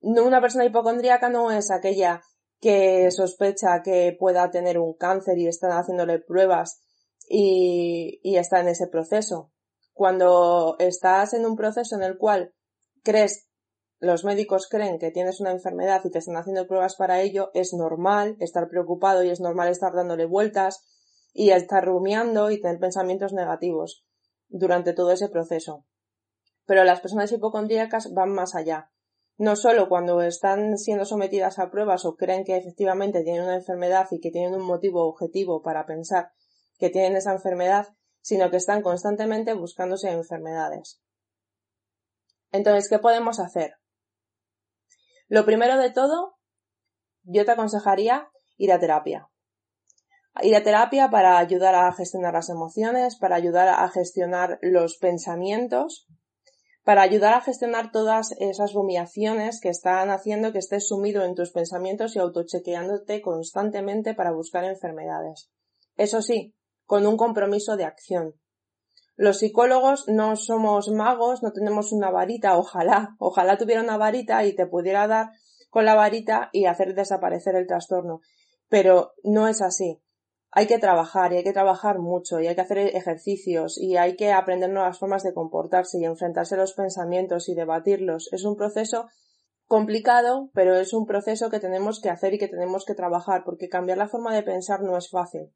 Una 0.00 0.40
persona 0.40 0.64
hipocondríaca 0.64 1.28
no 1.28 1.52
es 1.52 1.70
aquella 1.70 2.22
que 2.60 3.08
sospecha 3.12 3.82
que 3.84 4.16
pueda 4.18 4.50
tener 4.50 4.80
un 4.80 4.94
cáncer 4.94 5.38
y 5.38 5.46
están 5.46 5.70
haciéndole 5.70 6.18
pruebas 6.18 6.80
y, 7.28 8.18
y 8.24 8.36
está 8.36 8.58
en 8.58 8.66
ese 8.66 8.88
proceso. 8.88 9.52
Cuando 9.92 10.74
estás 10.80 11.34
en 11.34 11.46
un 11.46 11.54
proceso 11.54 11.94
en 11.94 12.02
el 12.02 12.18
cual 12.18 12.52
crees, 13.04 13.47
los 14.00 14.24
médicos 14.24 14.68
creen 14.68 14.98
que 14.98 15.10
tienes 15.10 15.40
una 15.40 15.50
enfermedad 15.50 16.02
y 16.04 16.10
te 16.10 16.18
están 16.18 16.36
haciendo 16.36 16.66
pruebas 16.66 16.94
para 16.94 17.20
ello, 17.20 17.50
es 17.54 17.72
normal 17.72 18.36
estar 18.38 18.68
preocupado 18.68 19.24
y 19.24 19.30
es 19.30 19.40
normal 19.40 19.68
estar 19.68 19.92
dándole 19.92 20.24
vueltas 20.24 20.84
y 21.32 21.50
estar 21.50 21.84
rumiando 21.84 22.50
y 22.50 22.60
tener 22.60 22.78
pensamientos 22.78 23.32
negativos 23.32 24.04
durante 24.48 24.92
todo 24.92 25.10
ese 25.10 25.28
proceso. 25.28 25.84
Pero 26.64 26.84
las 26.84 27.00
personas 27.00 27.32
hipocondríacas 27.32 28.12
van 28.12 28.30
más 28.30 28.54
allá. 28.54 28.90
No 29.36 29.56
solo 29.56 29.88
cuando 29.88 30.20
están 30.22 30.78
siendo 30.78 31.04
sometidas 31.04 31.58
a 31.58 31.70
pruebas 31.70 32.04
o 32.04 32.16
creen 32.16 32.44
que 32.44 32.56
efectivamente 32.56 33.22
tienen 33.22 33.44
una 33.44 33.56
enfermedad 33.56 34.06
y 34.10 34.20
que 34.20 34.30
tienen 34.30 34.54
un 34.54 34.66
motivo 34.66 35.06
objetivo 35.08 35.62
para 35.62 35.86
pensar 35.86 36.30
que 36.78 36.90
tienen 36.90 37.16
esa 37.16 37.32
enfermedad, 37.32 37.88
sino 38.20 38.50
que 38.50 38.56
están 38.56 38.82
constantemente 38.82 39.54
buscándose 39.54 40.10
enfermedades. 40.10 41.00
Entonces, 42.50 42.88
¿qué 42.88 42.98
podemos 42.98 43.40
hacer? 43.40 43.74
Lo 45.28 45.44
primero 45.44 45.78
de 45.78 45.90
todo, 45.90 46.36
yo 47.22 47.44
te 47.44 47.52
aconsejaría 47.52 48.28
ir 48.56 48.72
a 48.72 48.78
terapia 48.78 49.28
ir 50.42 50.54
a 50.54 50.62
terapia 50.62 51.10
para 51.10 51.38
ayudar 51.38 51.74
a 51.74 51.92
gestionar 51.92 52.34
las 52.34 52.48
emociones, 52.48 53.16
para 53.16 53.36
ayudar 53.36 53.68
a 53.68 53.88
gestionar 53.88 54.58
los 54.62 54.96
pensamientos, 54.98 56.06
para 56.84 57.02
ayudar 57.02 57.34
a 57.34 57.40
gestionar 57.40 57.90
todas 57.90 58.32
esas 58.38 58.72
rumiaciones 58.72 59.60
que 59.60 59.68
están 59.68 60.10
haciendo 60.10 60.52
que 60.52 60.58
estés 60.58 60.88
sumido 60.88 61.24
en 61.24 61.34
tus 61.34 61.50
pensamientos 61.50 62.16
y 62.16 62.18
autochequeándote 62.18 63.20
constantemente 63.20 64.14
para 64.14 64.32
buscar 64.32 64.64
enfermedades. 64.64 65.50
Eso 65.96 66.22
sí, 66.22 66.54
con 66.86 67.06
un 67.06 67.16
compromiso 67.16 67.76
de 67.76 67.84
acción. 67.84 68.34
Los 69.18 69.40
psicólogos 69.40 70.08
no 70.08 70.36
somos 70.36 70.88
magos, 70.88 71.42
no 71.42 71.52
tenemos 71.52 71.92
una 71.92 72.10
varita, 72.10 72.56
ojalá, 72.56 73.16
ojalá 73.18 73.58
tuviera 73.58 73.82
una 73.82 73.98
varita 73.98 74.46
y 74.46 74.54
te 74.54 74.66
pudiera 74.66 75.06
dar 75.06 75.32
con 75.68 75.84
la 75.84 75.94
varita 75.94 76.48
y 76.54 76.64
hacer 76.64 76.94
desaparecer 76.94 77.54
el 77.54 77.66
trastorno. 77.66 78.22
Pero 78.70 79.12
no 79.22 79.46
es 79.46 79.60
así 79.60 80.00
hay 80.50 80.66
que 80.66 80.78
trabajar 80.78 81.32
y 81.32 81.36
hay 81.36 81.44
que 81.44 81.52
trabajar 81.52 81.98
mucho 81.98 82.40
y 82.40 82.46
hay 82.46 82.54
que 82.54 82.62
hacer 82.62 82.78
ejercicios 82.78 83.78
y 83.78 83.96
hay 83.96 84.16
que 84.16 84.32
aprender 84.32 84.70
nuevas 84.70 84.98
formas 84.98 85.22
de 85.22 85.34
comportarse 85.34 85.98
y 85.98 86.04
enfrentarse 86.04 86.54
a 86.54 86.58
los 86.58 86.72
pensamientos 86.72 87.48
y 87.48 87.54
debatirlos. 87.54 88.28
Es 88.32 88.44
un 88.44 88.56
proceso 88.56 89.08
complicado, 89.66 90.50
pero 90.54 90.76
es 90.76 90.94
un 90.94 91.06
proceso 91.06 91.50
que 91.50 91.60
tenemos 91.60 92.00
que 92.00 92.08
hacer 92.08 92.34
y 92.34 92.38
que 92.38 92.48
tenemos 92.48 92.86
que 92.86 92.94
trabajar 92.94 93.42
porque 93.44 93.68
cambiar 93.68 93.98
la 93.98 94.08
forma 94.08 94.34
de 94.34 94.42
pensar 94.42 94.80
no 94.82 94.96
es 94.96 95.10
fácil. 95.10 95.52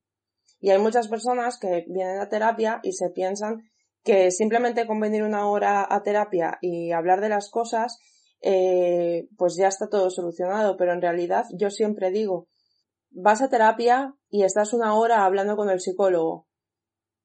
Y 0.62 0.70
hay 0.70 0.78
muchas 0.78 1.08
personas 1.08 1.58
que 1.58 1.84
vienen 1.88 2.20
a 2.20 2.30
terapia 2.30 2.80
y 2.82 2.92
se 2.92 3.10
piensan 3.10 3.64
que 4.02 4.30
simplemente 4.30 4.86
con 4.86 4.98
venir 4.98 5.22
una 5.22 5.46
hora 5.46 5.86
a 5.86 6.02
terapia 6.02 6.56
y 6.62 6.92
hablar 6.92 7.20
de 7.20 7.28
las 7.28 7.50
cosas, 7.50 7.98
eh, 8.40 9.28
pues 9.36 9.56
ya 9.56 9.68
está 9.68 9.90
todo 9.90 10.08
solucionado. 10.08 10.78
Pero 10.78 10.94
en 10.94 11.02
realidad 11.02 11.44
yo 11.52 11.68
siempre 11.68 12.10
digo 12.10 12.48
vas 13.14 13.42
a 13.42 13.48
terapia 13.48 14.14
y 14.28 14.44
estás 14.44 14.72
una 14.72 14.94
hora 14.94 15.24
hablando 15.24 15.56
con 15.56 15.70
el 15.70 15.80
psicólogo, 15.80 16.46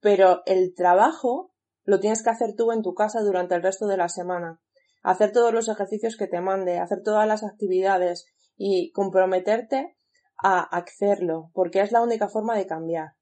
pero 0.01 0.41
el 0.45 0.73
trabajo 0.75 1.53
lo 1.83 1.99
tienes 1.99 2.23
que 2.23 2.29
hacer 2.29 2.55
tú 2.55 2.71
en 2.71 2.81
tu 2.81 2.93
casa 2.93 3.21
durante 3.21 3.55
el 3.55 3.63
resto 3.63 3.87
de 3.87 3.97
la 3.97 4.09
semana. 4.09 4.59
Hacer 5.03 5.31
todos 5.31 5.53
los 5.53 5.69
ejercicios 5.69 6.17
que 6.17 6.27
te 6.27 6.41
mande, 6.41 6.79
hacer 6.79 7.01
todas 7.03 7.27
las 7.27 7.43
actividades 7.43 8.25
y 8.57 8.91
comprometerte 8.91 9.95
a 10.43 10.59
hacerlo, 10.59 11.49
porque 11.53 11.81
es 11.81 11.91
la 11.91 12.01
única 12.01 12.27
forma 12.27 12.57
de 12.57 12.67
cambiar. 12.67 13.16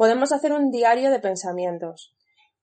Podemos 0.00 0.32
hacer 0.32 0.54
un 0.54 0.70
diario 0.70 1.10
de 1.10 1.18
pensamientos. 1.18 2.16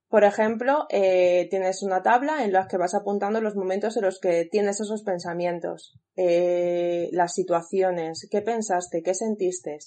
Por 0.09 0.23
ejemplo, 0.23 0.87
eh, 0.89 1.45
tienes 1.51 1.83
una 1.83 2.01
tabla 2.01 2.43
en 2.43 2.51
la 2.51 2.67
que 2.67 2.77
vas 2.77 2.95
apuntando 2.95 3.41
los 3.41 3.55
momentos 3.55 3.95
en 3.95 4.05
los 4.05 4.19
que 4.19 4.45
tienes 4.45 4.79
esos 4.79 5.03
pensamientos, 5.03 5.99
eh, 6.15 7.09
las 7.11 7.35
situaciones, 7.35 8.27
qué 8.31 8.41
pensaste, 8.41 9.03
qué 9.03 9.13
sentiste. 9.13 9.77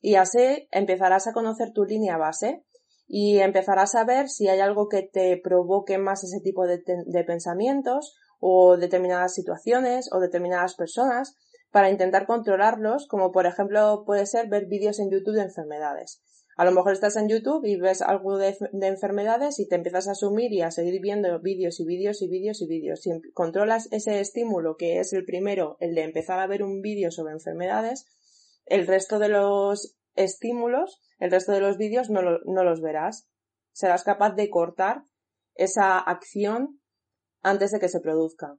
Y 0.00 0.14
así 0.14 0.66
empezarás 0.70 1.26
a 1.26 1.34
conocer 1.34 1.72
tu 1.74 1.84
línea 1.84 2.16
base 2.16 2.64
y 3.06 3.36
empezarás 3.40 3.94
a 3.96 4.04
ver 4.04 4.30
si 4.30 4.48
hay 4.48 4.60
algo 4.60 4.88
que 4.88 5.02
te 5.02 5.36
provoque 5.36 5.98
más 5.98 6.24
ese 6.24 6.40
tipo 6.40 6.66
de, 6.66 6.82
de 7.04 7.24
pensamientos 7.24 8.16
o 8.40 8.78
determinadas 8.78 9.34
situaciones 9.34 10.08
o 10.10 10.20
determinadas 10.20 10.74
personas 10.74 11.36
para 11.70 11.90
intentar 11.90 12.26
controlarlos, 12.26 13.06
como 13.08 13.30
por 13.30 13.44
ejemplo 13.44 14.04
puede 14.06 14.24
ser 14.24 14.48
ver 14.48 14.64
vídeos 14.68 15.00
en 15.00 15.10
YouTube 15.10 15.34
de 15.34 15.42
enfermedades. 15.42 16.23
A 16.56 16.64
lo 16.64 16.70
mejor 16.70 16.92
estás 16.92 17.16
en 17.16 17.28
YouTube 17.28 17.64
y 17.64 17.76
ves 17.76 18.00
algo 18.00 18.38
de, 18.38 18.56
enfermedades 18.72 19.58
y 19.58 19.66
te 19.66 19.74
empiezas 19.74 20.06
a 20.06 20.12
asumir 20.12 20.52
y 20.52 20.62
a 20.62 20.70
seguir 20.70 21.00
viendo 21.00 21.40
vídeos 21.40 21.80
y 21.80 21.84
vídeos 21.84 22.22
y 22.22 22.28
vídeos 22.28 22.62
y 22.62 22.66
vídeos. 22.66 23.02
Si 23.02 23.10
controlas 23.32 23.88
ese 23.90 24.20
estímulo, 24.20 24.76
que 24.76 25.00
es 25.00 25.12
el 25.12 25.24
primero, 25.24 25.76
el 25.80 25.94
de 25.94 26.02
empezar 26.02 26.38
a 26.38 26.46
ver 26.46 26.62
un 26.62 26.80
vídeo 26.80 27.10
sobre 27.10 27.32
enfermedades, 27.32 28.06
el 28.66 28.86
resto 28.86 29.18
de 29.18 29.28
los 29.28 29.96
estímulos, 30.14 31.00
el 31.18 31.32
resto 31.32 31.52
de 31.52 31.60
los 31.60 31.76
vídeos 31.76 32.08
no, 32.08 32.22
no 32.22 32.64
los 32.64 32.80
verás. 32.80 33.28
Serás 33.72 34.04
capaz 34.04 34.34
de 34.36 34.48
cortar 34.48 35.02
esa 35.54 35.98
acción 35.98 36.80
antes 37.42 37.72
de 37.72 37.80
que 37.80 37.88
se 37.88 38.00
produzca. 38.00 38.56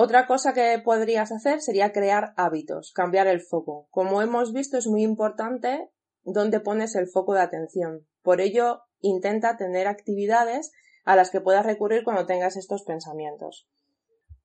Otra 0.00 0.28
cosa 0.28 0.52
que 0.52 0.78
podrías 0.78 1.32
hacer 1.32 1.60
sería 1.60 1.90
crear 1.90 2.32
hábitos, 2.36 2.92
cambiar 2.92 3.26
el 3.26 3.40
foco. 3.40 3.88
Como 3.90 4.22
hemos 4.22 4.52
visto, 4.52 4.78
es 4.78 4.86
muy 4.86 5.02
importante 5.02 5.90
dónde 6.22 6.60
pones 6.60 6.94
el 6.94 7.08
foco 7.08 7.34
de 7.34 7.40
atención. 7.40 8.06
Por 8.22 8.40
ello, 8.40 8.82
intenta 9.00 9.56
tener 9.56 9.88
actividades 9.88 10.70
a 11.04 11.16
las 11.16 11.32
que 11.32 11.40
puedas 11.40 11.66
recurrir 11.66 12.04
cuando 12.04 12.26
tengas 12.26 12.56
estos 12.56 12.84
pensamientos. 12.84 13.66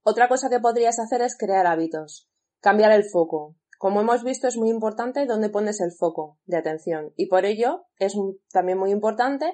Otra 0.02 0.28
cosa 0.28 0.50
que 0.50 0.60
podrías 0.60 0.98
hacer 0.98 1.22
es 1.22 1.38
crear 1.38 1.68
hábitos, 1.68 2.28
cambiar 2.60 2.92
el 2.92 3.04
foco. 3.04 3.56
Como 3.78 4.02
hemos 4.02 4.24
visto, 4.24 4.48
es 4.48 4.58
muy 4.58 4.72
importante 4.72 5.28
dónde 5.28 5.50
pones 5.50 5.82
el 5.82 5.92
foco 5.92 6.40
de 6.48 6.58
atención 6.58 7.14
y 7.16 7.28
por 7.28 7.46
ello 7.46 7.86
es 8.00 8.16
también 8.52 8.80
muy 8.80 8.90
importante 8.90 9.54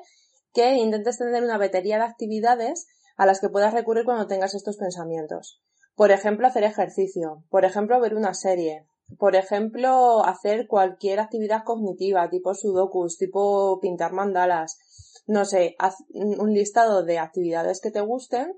que 0.54 0.76
intentes 0.76 1.18
tener 1.18 1.44
una 1.44 1.58
batería 1.58 1.98
de 1.98 2.06
actividades 2.06 2.88
a 3.18 3.26
las 3.26 3.42
que 3.42 3.50
puedas 3.50 3.74
recurrir 3.74 4.06
cuando 4.06 4.28
tengas 4.28 4.56
estos 4.56 4.78
pensamientos. 4.78 5.62
Por 6.00 6.12
ejemplo, 6.12 6.48
hacer 6.48 6.64
ejercicio, 6.64 7.44
por 7.50 7.66
ejemplo, 7.66 8.00
ver 8.00 8.16
una 8.16 8.34
serie, 8.34 8.86
por 9.18 9.36
ejemplo, 9.36 10.24
hacer 10.24 10.66
cualquier 10.66 11.20
actividad 11.20 11.66
cognitiva, 11.66 12.30
tipo 12.30 12.54
sudokus, 12.54 13.18
tipo 13.18 13.82
pintar 13.82 14.14
mandalas, 14.14 14.78
no 15.28 15.44
sé, 15.44 15.76
haz 15.78 15.96
un 16.14 16.54
listado 16.54 17.04
de 17.04 17.20
actividades 17.20 17.82
que 17.82 17.92
te 17.92 18.00
gusten, 18.00 18.54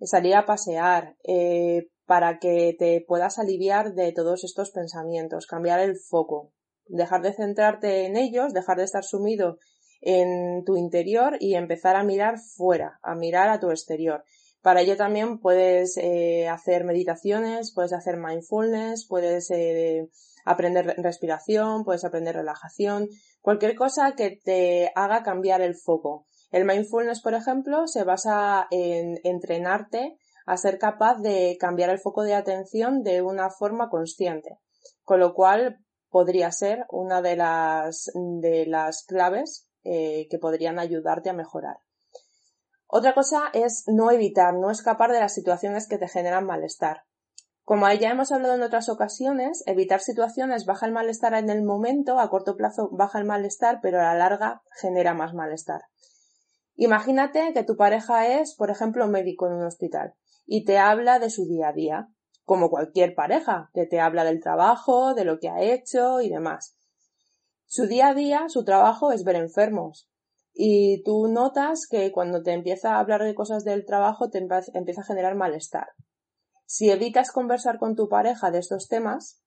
salir 0.00 0.36
a 0.36 0.46
pasear, 0.46 1.16
eh, 1.24 1.88
para 2.06 2.38
que 2.38 2.74
te 2.78 3.04
puedas 3.06 3.38
aliviar 3.38 3.92
de 3.92 4.12
todos 4.12 4.42
estos 4.42 4.70
pensamientos, 4.70 5.46
cambiar 5.46 5.80
el 5.80 5.98
foco, 5.98 6.54
dejar 6.86 7.20
de 7.20 7.34
centrarte 7.34 8.06
en 8.06 8.16
ellos, 8.16 8.54
dejar 8.54 8.78
de 8.78 8.84
estar 8.84 9.04
sumido 9.04 9.58
en 10.00 10.64
tu 10.64 10.78
interior 10.78 11.36
y 11.40 11.56
empezar 11.56 11.94
a 11.94 12.04
mirar 12.04 12.38
fuera, 12.38 12.98
a 13.02 13.14
mirar 13.14 13.50
a 13.50 13.60
tu 13.60 13.68
exterior. 13.68 14.24
Para 14.62 14.80
ello 14.80 14.96
también 14.96 15.38
puedes 15.38 15.96
eh, 15.96 16.48
hacer 16.48 16.84
meditaciones, 16.84 17.72
puedes 17.74 17.92
hacer 17.92 18.16
mindfulness, 18.16 19.06
puedes 19.08 19.50
eh, 19.50 20.08
aprender 20.44 20.96
respiración, 20.98 21.84
puedes 21.84 22.04
aprender 22.04 22.34
relajación, 22.34 23.08
cualquier 23.40 23.76
cosa 23.76 24.14
que 24.16 24.38
te 24.42 24.90
haga 24.94 25.22
cambiar 25.22 25.60
el 25.60 25.76
foco. 25.76 26.26
El 26.50 26.64
mindfulness, 26.64 27.20
por 27.20 27.34
ejemplo, 27.34 27.86
se 27.86 28.04
basa 28.04 28.66
en 28.70 29.18
entrenarte 29.24 30.16
a 30.46 30.56
ser 30.56 30.78
capaz 30.78 31.18
de 31.20 31.56
cambiar 31.60 31.90
el 31.90 31.98
foco 31.98 32.22
de 32.22 32.34
atención 32.34 33.02
de 33.02 33.22
una 33.22 33.50
forma 33.50 33.88
consciente, 33.88 34.58
con 35.04 35.20
lo 35.20 35.34
cual 35.34 35.78
podría 36.08 36.50
ser 36.52 36.86
una 36.90 37.20
de 37.20 37.36
las, 37.36 38.10
de 38.14 38.66
las 38.66 39.04
claves 39.04 39.68
eh, 39.82 40.28
que 40.30 40.38
podrían 40.38 40.78
ayudarte 40.78 41.30
a 41.30 41.34
mejorar. 41.34 41.76
Otra 42.88 43.14
cosa 43.14 43.50
es 43.52 43.84
no 43.86 44.10
evitar, 44.10 44.54
no 44.54 44.70
escapar 44.70 45.12
de 45.12 45.20
las 45.20 45.34
situaciones 45.34 45.88
que 45.88 45.98
te 45.98 46.08
generan 46.08 46.46
malestar. 46.46 47.04
Como 47.64 47.90
ya 47.92 48.10
hemos 48.10 48.30
hablado 48.30 48.54
en 48.54 48.62
otras 48.62 48.88
ocasiones, 48.88 49.64
evitar 49.66 50.00
situaciones 50.00 50.66
baja 50.66 50.86
el 50.86 50.92
malestar 50.92 51.34
en 51.34 51.50
el 51.50 51.64
momento, 51.64 52.20
a 52.20 52.30
corto 52.30 52.56
plazo 52.56 52.88
baja 52.92 53.18
el 53.18 53.24
malestar, 53.24 53.80
pero 53.82 53.98
a 53.98 54.04
la 54.04 54.14
larga 54.14 54.62
genera 54.80 55.14
más 55.14 55.34
malestar. 55.34 55.82
Imagínate 56.76 57.52
que 57.54 57.64
tu 57.64 57.76
pareja 57.76 58.28
es, 58.28 58.54
por 58.54 58.70
ejemplo, 58.70 59.08
médico 59.08 59.48
en 59.48 59.54
un 59.54 59.64
hospital 59.64 60.14
y 60.46 60.64
te 60.64 60.78
habla 60.78 61.18
de 61.18 61.30
su 61.30 61.46
día 61.46 61.70
a 61.70 61.72
día, 61.72 62.08
como 62.44 62.70
cualquier 62.70 63.16
pareja, 63.16 63.70
que 63.74 63.86
te 63.86 63.98
habla 63.98 64.22
del 64.22 64.40
trabajo, 64.40 65.14
de 65.14 65.24
lo 65.24 65.40
que 65.40 65.48
ha 65.48 65.60
hecho 65.60 66.20
y 66.20 66.28
demás. 66.28 66.76
Su 67.66 67.88
día 67.88 68.08
a 68.08 68.14
día, 68.14 68.44
su 68.48 68.64
trabajo 68.64 69.10
es 69.10 69.24
ver 69.24 69.34
enfermos, 69.34 70.08
y 70.58 71.02
tú 71.02 71.28
notas 71.28 71.86
que 71.86 72.10
cuando 72.10 72.42
te 72.42 72.52
empieza 72.52 72.94
a 72.94 73.00
hablar 73.00 73.22
de 73.22 73.34
cosas 73.34 73.62
del 73.62 73.84
trabajo 73.84 74.30
te 74.30 74.38
empieza 74.38 75.02
a 75.02 75.04
generar 75.04 75.34
malestar. 75.34 75.88
Si 76.64 76.90
evitas 76.90 77.30
conversar 77.30 77.78
con 77.78 77.94
tu 77.94 78.08
pareja 78.08 78.50
de 78.50 78.58
estos 78.58 78.88
temas, 78.88 79.42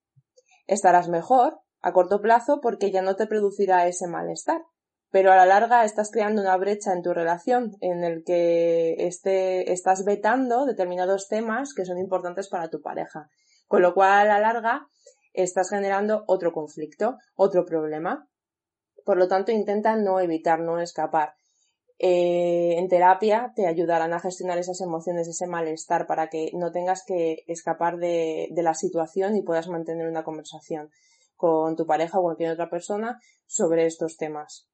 estarás 0.67 1.09
mejor 1.09 1.59
a 1.81 1.93
corto 1.93 2.21
plazo 2.21 2.59
porque 2.61 2.91
ya 2.91 3.01
no 3.01 3.15
te 3.15 3.25
producirá 3.25 3.87
ese 3.87 4.07
malestar. 4.07 4.61
Pero 5.09 5.31
a 5.31 5.35
la 5.35 5.47
larga 5.47 5.83
estás 5.83 6.11
creando 6.11 6.43
una 6.43 6.55
brecha 6.57 6.93
en 6.93 7.01
tu 7.01 7.11
relación 7.11 7.71
en 7.81 8.03
el 8.03 8.23
que 8.23 8.93
este, 8.99 9.73
estás 9.73 10.05
vetando 10.05 10.67
determinados 10.67 11.27
temas 11.27 11.73
que 11.73 11.85
son 11.85 11.97
importantes 11.97 12.47
para 12.49 12.69
tu 12.69 12.81
pareja. 12.81 13.27
Con 13.67 13.81
lo 13.81 13.95
cual 13.95 14.11
a 14.11 14.25
la 14.25 14.39
larga 14.39 14.85
estás 15.33 15.71
generando 15.71 16.23
otro 16.27 16.51
conflicto, 16.53 17.17
otro 17.35 17.65
problema. 17.65 18.28
Por 19.09 19.17
lo 19.17 19.27
tanto, 19.27 19.51
intenta 19.51 19.95
no 19.95 20.19
evitar, 20.19 20.59
no 20.59 20.79
escapar. 20.79 21.33
Eh, 21.97 22.75
en 22.77 22.87
terapia 22.89 23.53
te 23.55 23.65
ayudarán 23.65 24.13
a 24.13 24.19
gestionar 24.19 24.59
esas 24.59 24.81
emociones, 24.81 25.27
ese 25.27 25.47
malestar, 25.47 26.05
para 26.05 26.27
que 26.27 26.51
no 26.53 26.71
tengas 26.71 27.03
que 27.07 27.43
escapar 27.47 27.97
de, 27.97 28.49
de 28.51 28.61
la 28.61 28.75
situación 28.75 29.35
y 29.35 29.41
puedas 29.41 29.67
mantener 29.67 30.07
una 30.07 30.23
conversación 30.23 30.91
con 31.35 31.75
tu 31.75 31.87
pareja 31.87 32.19
o 32.19 32.21
cualquier 32.21 32.51
otra 32.51 32.69
persona 32.69 33.19
sobre 33.47 33.87
estos 33.87 34.15
temas. 34.15 34.69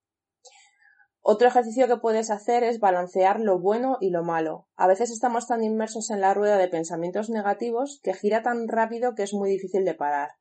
Otro 1.21 1.47
ejercicio 1.47 1.87
que 1.87 1.95
puedes 1.95 2.29
hacer 2.29 2.65
es 2.65 2.81
balancear 2.81 3.39
lo 3.39 3.57
bueno 3.57 3.95
y 4.01 4.09
lo 4.09 4.25
malo. 4.25 4.67
A 4.75 4.85
veces 4.87 5.11
estamos 5.11 5.47
tan 5.47 5.63
inmersos 5.63 6.09
en 6.09 6.19
la 6.19 6.33
rueda 6.33 6.57
de 6.57 6.67
pensamientos 6.67 7.29
negativos 7.29 8.01
que 8.03 8.13
gira 8.13 8.43
tan 8.43 8.67
rápido 8.67 9.15
que 9.15 9.23
es 9.23 9.33
muy 9.33 9.49
difícil 9.49 9.85
de 9.85 9.93
parar. 9.93 10.31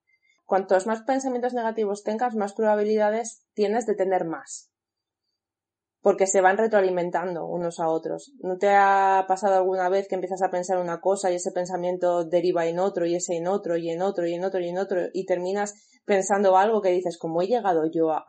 Cuantos 0.46 0.86
más 0.86 1.02
pensamientos 1.02 1.54
negativos 1.54 2.02
tengas, 2.02 2.34
más 2.34 2.52
probabilidades 2.52 3.46
tienes 3.54 3.86
de 3.86 3.94
tener 3.94 4.26
más. 4.26 4.70
Porque 6.02 6.26
se 6.26 6.42
van 6.42 6.58
retroalimentando 6.58 7.46
unos 7.46 7.80
a 7.80 7.88
otros. 7.88 8.34
¿No 8.40 8.58
te 8.58 8.68
ha 8.68 9.24
pasado 9.26 9.54
alguna 9.54 9.88
vez 9.88 10.06
que 10.06 10.16
empiezas 10.16 10.42
a 10.42 10.50
pensar 10.50 10.78
una 10.78 11.00
cosa 11.00 11.30
y 11.30 11.36
ese 11.36 11.50
pensamiento 11.50 12.24
deriva 12.24 12.66
en 12.66 12.78
otro 12.78 13.06
y 13.06 13.14
ese 13.14 13.36
en 13.36 13.48
otro 13.48 13.78
y 13.78 13.88
en 13.88 14.02
otro 14.02 14.26
y 14.26 14.34
en 14.34 14.44
otro 14.44 14.60
y 14.60 14.68
en 14.68 14.76
otro 14.76 15.00
y 15.14 15.24
terminas 15.24 15.74
pensando 16.04 16.58
algo 16.58 16.82
que 16.82 16.90
dices, 16.90 17.16
¿cómo 17.16 17.40
he 17.40 17.46
llegado 17.46 17.86
yo 17.90 18.10
a, 18.10 18.22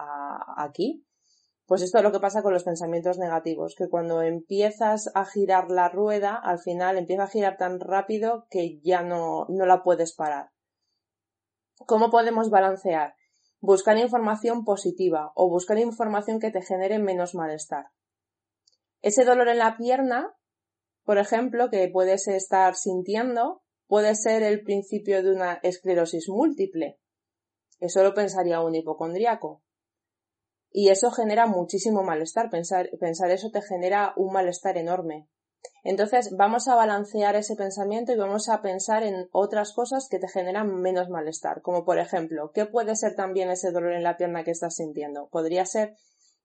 aquí? 0.58 1.06
Pues 1.65 1.82
esto 1.82 1.97
es 1.97 2.04
lo 2.06 2.13
que 2.13 2.19
pasa 2.21 2.43
con 2.43 2.54
los 2.54 2.63
pensamientos 2.63 3.17
negativos, 3.17 3.75
que 3.75 3.89
cuando 3.89 4.21
empiezas 4.21 5.12
a 5.13 5.25
girar 5.25 5.69
la 5.69 5.89
rueda, 5.89 6.36
al 6.36 6.60
final 6.60 6.97
empieza 6.97 7.23
a 7.23 7.28
girar 7.28 7.58
tan 7.58 7.82
rápido 7.82 8.45
que 8.49 8.80
ya 8.84 9.01
no, 9.01 9.47
no 9.49 9.65
la 9.65 9.84
puedes 9.84 10.15
parar. 10.15 10.55
¿Cómo 11.80 12.10
podemos 12.10 12.50
balancear? 12.50 13.16
Buscar 13.60 13.98
información 13.98 14.64
positiva 14.64 15.32
o 15.36 15.50
buscar 15.50 15.78
información 15.78 16.40
que 16.40 16.50
te 16.50 16.62
genere 16.62 17.00
menos 17.00 17.36
malestar. 17.36 17.88
Ese 19.02 19.26
dolor 19.26 19.50
en 19.50 19.60
la 19.60 19.76
pierna, 19.78 20.36
por 21.04 21.18
ejemplo, 21.18 21.70
que 21.70 21.90
puedes 21.90 22.28
estar 22.28 22.76
sintiendo, 22.76 23.62
puede 23.88 24.16
ser 24.16 24.42
el 24.42 24.64
principio 24.64 25.22
de 25.22 25.34
una 25.34 25.60
esclerosis 25.64 26.30
múltiple. 26.30 26.98
Eso 27.80 28.04
lo 28.04 28.14
pensaría 28.14 28.62
un 28.62 28.74
hipocondriaco. 28.74 29.62
Y 30.72 30.90
eso 30.90 31.12
genera 31.12 31.46
muchísimo 31.46 32.04
malestar. 32.04 32.50
Pensar, 32.50 32.90
pensar 33.00 33.32
eso 33.32 33.52
te 33.52 33.62
genera 33.62 34.14
un 34.16 34.34
malestar 34.34 34.78
enorme. 34.78 35.28
Entonces 35.84 36.36
vamos 36.36 36.67
a 36.67 36.75
balancear 36.75 37.36
ese 37.36 37.56
pensamiento 37.56 38.12
y 38.12 38.17
vamos 38.17 38.49
a 38.49 38.62
pensar 38.62 39.04
en 39.04 39.28
otras 39.32 39.73
cosas 39.73 40.08
que 40.10 40.19
te 40.19 40.28
generan 40.28 40.82
menos 40.82 41.10
malestar, 41.10 41.62
como 41.62 41.86
por 41.86 41.99
ejemplo, 41.99 42.51
¿qué 42.54 42.65
puede 42.65 42.95
ser 42.95 43.15
también 43.15 43.49
ese 43.49 43.71
dolor 43.71 43.93
en 43.93 44.04
la 44.04 44.17
pierna 44.17 44.43
que 44.43 44.51
estás 44.51 44.75
sintiendo? 44.75 45.30
Podría 45.30 45.65
ser 45.65 45.95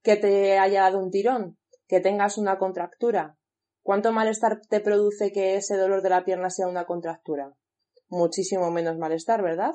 que 0.03 0.17
te 0.17 0.59
haya 0.59 0.83
dado 0.83 0.99
un 0.99 1.11
tirón, 1.11 1.59
que 1.87 2.01
tengas 2.01 2.39
una 2.39 2.59
contractura. 2.59 3.37
¿Cuánto 3.83 4.13
malestar 4.13 4.61
te 4.69 4.81
produce 4.81 5.33
que 5.33 5.57
ese 5.57 5.77
dolor 5.77 6.03
de 6.03 6.11
la 6.11 6.25
pierna 6.25 6.51
sea 6.51 6.69
una 6.69 6.85
contractura? 6.85 7.55
Muchísimo 8.09 8.71
menos 8.71 8.99
malestar, 8.99 9.43
¿verdad? 9.43 9.73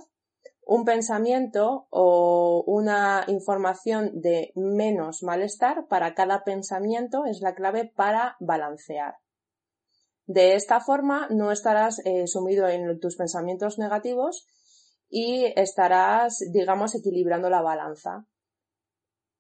Un 0.68 0.84
pensamiento 0.84 1.88
o 1.90 2.64
una 2.66 3.24
información 3.28 4.20
de 4.22 4.52
menos 4.56 5.22
malestar 5.22 5.88
para 5.88 6.16
cada 6.16 6.44
pensamiento 6.44 7.26
es 7.26 7.42
la 7.42 7.54
clave 7.54 7.92
para 7.96 8.36
balancear. 8.40 9.16
De 10.26 10.56
esta 10.56 10.80
forma 10.80 11.28
no 11.30 11.52
estarás 11.52 12.00
eh, 12.06 12.28
sumido 12.28 12.68
en 12.68 13.00
tus 13.00 13.16
pensamientos 13.16 13.78
negativos 13.78 14.48
y 15.08 15.54
estarás, 15.56 16.40
digamos, 16.52 16.96
equilibrando 16.96 17.50
la 17.50 17.62
balanza 17.62 18.26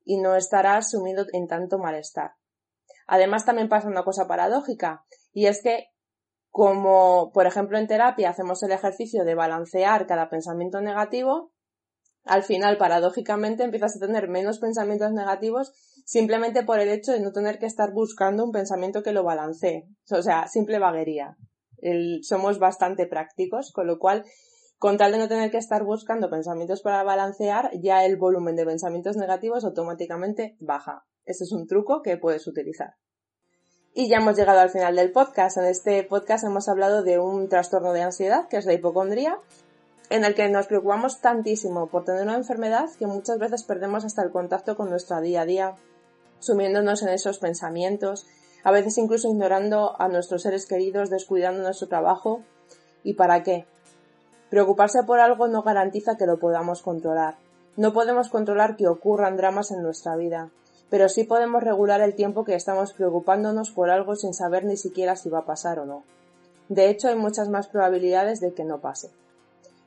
y 0.04 0.17
no 0.17 0.36
estarás 0.36 0.91
sumido 0.91 1.26
en 1.34 1.48
tanto 1.48 1.80
malestar. 1.80 2.36
Además, 3.08 3.45
también 3.45 3.69
pasa 3.69 3.88
una 3.88 4.04
cosa 4.04 4.28
paradójica 4.28 5.06
y 5.34 5.48
es 5.48 5.62
que 5.62 5.88
como, 6.52 7.32
por 7.34 7.48
ejemplo, 7.48 7.78
en 7.78 7.88
terapia 7.88 8.30
hacemos 8.30 8.63
el 8.63 8.71
ejercicio 8.71 9.26
de 9.26 9.36
balancear 9.36 10.08
cada 10.08 10.30
pensamiento 10.30 10.80
negativo, 10.80 11.52
al 12.25 12.43
final, 12.43 12.77
paradójicamente, 12.77 13.63
empiezas 13.63 13.95
a 13.95 13.99
tener 13.99 14.27
menos 14.27 14.57
pensamientos 14.59 15.13
negativos 15.13 15.73
simplemente 16.05 16.63
por 16.63 16.79
el 16.79 16.89
hecho 16.89 17.11
de 17.11 17.19
no 17.19 17.31
tener 17.31 17.59
que 17.59 17.67
estar 17.67 17.91
buscando 17.93 18.43
un 18.43 18.51
pensamiento 18.51 19.03
que 19.03 19.11
lo 19.11 19.23
balancee. 19.23 19.88
O 20.11 20.21
sea, 20.21 20.47
simple 20.47 20.79
vaguería. 20.79 21.38
somos 22.23 22.57
bastante 22.57 23.05
prácticos, 23.05 23.71
con 23.71 23.85
lo 23.85 23.99
cual, 23.99 24.25
con 24.79 24.97
tal 24.97 25.11
de 25.11 25.19
no 25.19 25.27
tener 25.27 25.51
que 25.51 25.57
estar 25.57 25.83
buscando 25.83 26.29
pensamientos 26.29 26.81
para 26.81 27.03
balancear, 27.03 27.69
ya 27.79 28.03
el 28.05 28.17
volumen 28.17 28.55
de 28.55 28.65
pensamientos 28.65 29.17
negativos 29.17 29.63
automáticamente 29.63 30.57
baja. 30.59 31.05
Ese 31.25 31.43
es 31.43 31.51
un 31.51 31.67
truco 31.67 32.01
que 32.01 32.17
puedes 32.17 32.47
utilizar. 32.47 32.95
Y 33.93 34.09
ya 34.09 34.17
hemos 34.17 34.35
llegado 34.35 34.59
al 34.59 34.71
final 34.71 34.95
del 34.95 35.11
podcast. 35.11 35.57
En 35.57 35.65
este 35.65 36.03
podcast 36.03 36.43
hemos 36.43 36.67
hablado 36.67 37.03
de 37.03 37.19
un 37.19 37.49
trastorno 37.49 37.93
de 37.93 38.01
ansiedad, 38.01 38.47
que 38.49 38.57
es 38.57 38.65
la 38.65 38.73
hipocondría, 38.73 39.38
en 40.09 40.23
el 40.23 40.35
que 40.35 40.47
nos 40.49 40.67
preocupamos 40.67 41.19
tantísimo 41.21 41.87
por 41.87 42.03
tener 42.03 42.23
una 42.23 42.35
enfermedad 42.35 42.89
que 42.97 43.07
muchas 43.07 43.39
veces 43.39 43.63
perdemos 43.63 44.05
hasta 44.05 44.21
el 44.21 44.31
contacto 44.31 44.75
con 44.75 44.89
nuestro 44.89 45.19
día 45.21 45.41
a 45.41 45.45
día, 45.45 45.75
sumiéndonos 46.39 47.01
en 47.03 47.09
esos 47.09 47.39
pensamientos. 47.39 48.27
a 48.63 48.71
veces 48.71 48.97
incluso 48.97 49.29
ignorando 49.29 49.95
a 50.01 50.07
nuestros 50.07 50.41
seres 50.41 50.65
queridos, 50.65 51.11
descuidando 51.11 51.61
nuestro 51.61 51.87
trabajo. 51.87 52.41
¿Y 53.03 53.13
para 53.13 53.43
qué? 53.43 53.65
Preocuparse 54.49 55.03
por 55.03 55.19
algo 55.19 55.47
no 55.47 55.61
garantiza 55.61 56.17
que 56.17 56.25
lo 56.25 56.39
podamos 56.39 56.81
controlar. 56.81 57.37
No 57.77 57.93
podemos 57.93 58.29
controlar 58.29 58.75
que 58.75 58.87
ocurran 58.87 59.37
dramas 59.37 59.69
en 59.69 59.83
nuestra 59.83 60.15
vida, 60.15 60.49
pero 60.89 61.09
sí 61.09 61.25
podemos 61.25 61.61
regular 61.61 62.01
el 62.01 62.15
tiempo 62.15 62.43
que 62.43 62.55
estamos 62.55 62.93
preocupándonos 62.93 63.69
por 63.69 63.91
algo 63.91 64.15
sin 64.15 64.33
saber 64.33 64.65
ni 64.65 64.77
siquiera 64.77 65.15
si 65.15 65.29
va 65.29 65.39
a 65.39 65.45
pasar 65.45 65.77
o 65.77 65.85
no. 65.85 66.03
De 66.69 66.89
hecho, 66.89 67.09
hay 67.09 67.15
muchas 67.15 67.49
más 67.49 67.67
probabilidades 67.67 68.39
de 68.39 68.53
que 68.53 68.63
no 68.63 68.79
pase. 68.79 69.11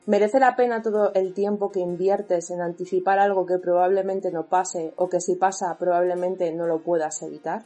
¿Merece 0.08 0.40
la 0.40 0.56
pena 0.56 0.80
todo 0.80 1.12
el 1.12 1.34
tiempo 1.34 1.70
que 1.70 1.80
inviertes 1.80 2.50
en 2.50 2.62
anticipar 2.62 3.18
algo 3.18 3.44
que 3.44 3.58
probablemente 3.58 4.32
no 4.32 4.46
pase 4.46 4.94
o 4.96 5.10
que 5.10 5.20
si 5.20 5.34
pasa 5.34 5.76
probablemente 5.78 6.50
no 6.50 6.66
lo 6.66 6.78
puedas 6.78 7.20
evitar? 7.20 7.64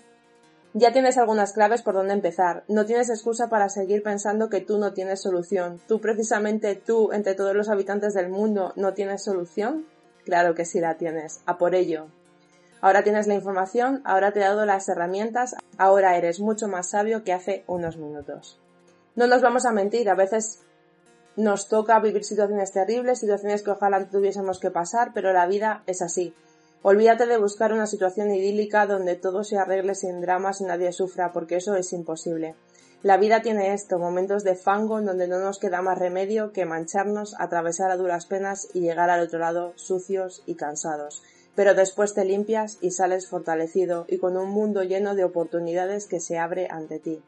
Ya 0.74 0.92
tienes 0.92 1.18
algunas 1.18 1.52
claves 1.52 1.82
por 1.82 1.94
dónde 1.94 2.14
empezar. 2.14 2.64
No 2.66 2.84
tienes 2.84 3.10
excusa 3.10 3.48
para 3.48 3.68
seguir 3.68 4.02
pensando 4.02 4.50
que 4.50 4.60
tú 4.60 4.78
no 4.78 4.92
tienes 4.92 5.22
solución. 5.22 5.80
¿Tú 5.86 6.00
precisamente 6.00 6.74
tú, 6.74 7.12
entre 7.12 7.36
todos 7.36 7.54
los 7.54 7.68
habitantes 7.68 8.12
del 8.12 8.28
mundo, 8.28 8.72
no 8.74 8.92
tienes 8.92 9.22
solución? 9.22 9.86
Claro 10.24 10.56
que 10.56 10.64
sí 10.64 10.80
la 10.80 10.96
tienes. 10.96 11.42
A 11.46 11.58
por 11.58 11.76
ello. 11.76 12.08
Ahora 12.80 13.04
tienes 13.04 13.28
la 13.28 13.34
información, 13.34 14.02
ahora 14.04 14.32
te 14.32 14.40
he 14.40 14.42
dado 14.42 14.66
las 14.66 14.88
herramientas, 14.88 15.54
ahora 15.78 16.16
eres 16.16 16.40
mucho 16.40 16.66
más 16.66 16.90
sabio 16.90 17.22
que 17.22 17.34
hace 17.34 17.62
unos 17.68 17.98
minutos. 17.98 18.58
No 19.14 19.28
nos 19.28 19.42
vamos 19.42 19.64
a 19.64 19.70
mentir, 19.70 20.10
a 20.10 20.16
veces 20.16 20.64
nos 21.36 21.68
toca 21.68 21.98
vivir 22.00 22.24
situaciones 22.24 22.72
terribles, 22.72 23.20
situaciones 23.20 23.62
que 23.62 23.70
ojalá 23.70 24.08
tuviésemos 24.08 24.58
que 24.58 24.70
pasar, 24.70 25.12
pero 25.14 25.32
la 25.32 25.46
vida 25.46 25.82
es 25.86 26.02
así. 26.02 26.34
Olvídate 26.82 27.26
de 27.26 27.38
buscar 27.38 27.72
una 27.72 27.86
situación 27.86 28.34
idílica 28.34 28.86
donde 28.86 29.14
todo 29.14 29.44
se 29.44 29.56
arregle 29.56 29.94
sin 29.94 30.20
dramas 30.20 30.60
y 30.60 30.64
nadie 30.64 30.92
sufra, 30.92 31.32
porque 31.32 31.56
eso 31.56 31.76
es 31.76 31.92
imposible. 31.92 32.56
La 33.02 33.16
vida 33.16 33.42
tiene 33.42 33.72
esto, 33.72 33.98
momentos 33.98 34.44
de 34.44 34.54
fango 34.54 34.98
en 34.98 35.06
donde 35.06 35.26
no 35.26 35.40
nos 35.40 35.58
queda 35.58 35.82
más 35.82 35.98
remedio 35.98 36.52
que 36.52 36.66
mancharnos, 36.66 37.34
atravesar 37.38 37.90
a 37.90 37.96
duras 37.96 38.26
penas 38.26 38.68
y 38.74 38.80
llegar 38.80 39.10
al 39.10 39.20
otro 39.20 39.38
lado 39.38 39.72
sucios 39.76 40.42
y 40.46 40.54
cansados. 40.54 41.22
Pero 41.54 41.74
después 41.74 42.14
te 42.14 42.24
limpias 42.24 42.78
y 42.80 42.92
sales 42.92 43.28
fortalecido 43.28 44.04
y 44.08 44.18
con 44.18 44.36
un 44.36 44.50
mundo 44.50 44.84
lleno 44.84 45.14
de 45.14 45.24
oportunidades 45.24 46.06
que 46.06 46.20
se 46.20 46.38
abre 46.38 46.68
ante 46.70 46.98
ti. 46.98 47.22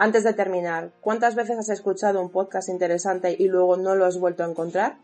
Antes 0.00 0.22
de 0.22 0.32
terminar, 0.32 0.92
¿cuántas 1.00 1.34
veces 1.34 1.58
has 1.58 1.70
escuchado 1.70 2.22
un 2.22 2.30
podcast 2.30 2.68
interesante 2.68 3.34
y 3.36 3.48
luego 3.48 3.76
no 3.76 3.96
lo 3.96 4.04
has 4.04 4.16
vuelto 4.16 4.44
a 4.44 4.48
encontrar? 4.48 4.98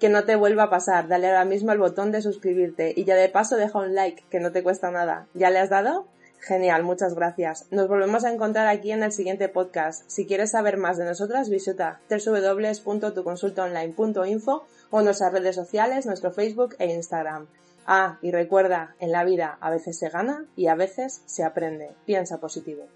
Que 0.00 0.08
no 0.08 0.24
te 0.24 0.34
vuelva 0.34 0.64
a 0.64 0.70
pasar, 0.70 1.06
dale 1.06 1.28
ahora 1.28 1.44
mismo 1.44 1.70
al 1.70 1.78
botón 1.78 2.10
de 2.10 2.20
suscribirte 2.20 2.92
y 2.96 3.04
ya 3.04 3.14
de 3.14 3.28
paso 3.28 3.54
deja 3.54 3.78
un 3.78 3.94
like, 3.94 4.24
que 4.28 4.40
no 4.40 4.50
te 4.50 4.64
cuesta 4.64 4.90
nada. 4.90 5.28
¿Ya 5.34 5.50
le 5.50 5.60
has 5.60 5.70
dado? 5.70 6.08
Genial, 6.40 6.82
muchas 6.82 7.14
gracias. 7.14 7.68
Nos 7.70 7.86
volvemos 7.86 8.24
a 8.24 8.32
encontrar 8.32 8.66
aquí 8.66 8.90
en 8.90 9.04
el 9.04 9.12
siguiente 9.12 9.48
podcast. 9.48 10.02
Si 10.10 10.26
quieres 10.26 10.50
saber 10.50 10.78
más 10.78 10.98
de 10.98 11.04
nosotras, 11.04 11.48
visita 11.48 12.00
www.tuconsultaonline.info 12.10 14.64
o 14.90 15.02
nuestras 15.02 15.32
redes 15.32 15.54
sociales, 15.54 16.06
nuestro 16.06 16.32
Facebook 16.32 16.74
e 16.80 16.92
Instagram. 16.92 17.46
Ah, 17.86 18.18
y 18.20 18.32
recuerda, 18.32 18.96
en 18.98 19.12
la 19.12 19.22
vida 19.22 19.58
a 19.60 19.70
veces 19.70 19.96
se 19.96 20.08
gana 20.08 20.44
y 20.56 20.66
a 20.66 20.74
veces 20.74 21.22
se 21.26 21.44
aprende. 21.44 21.92
Piensa 22.04 22.38
positivo. 22.38 22.88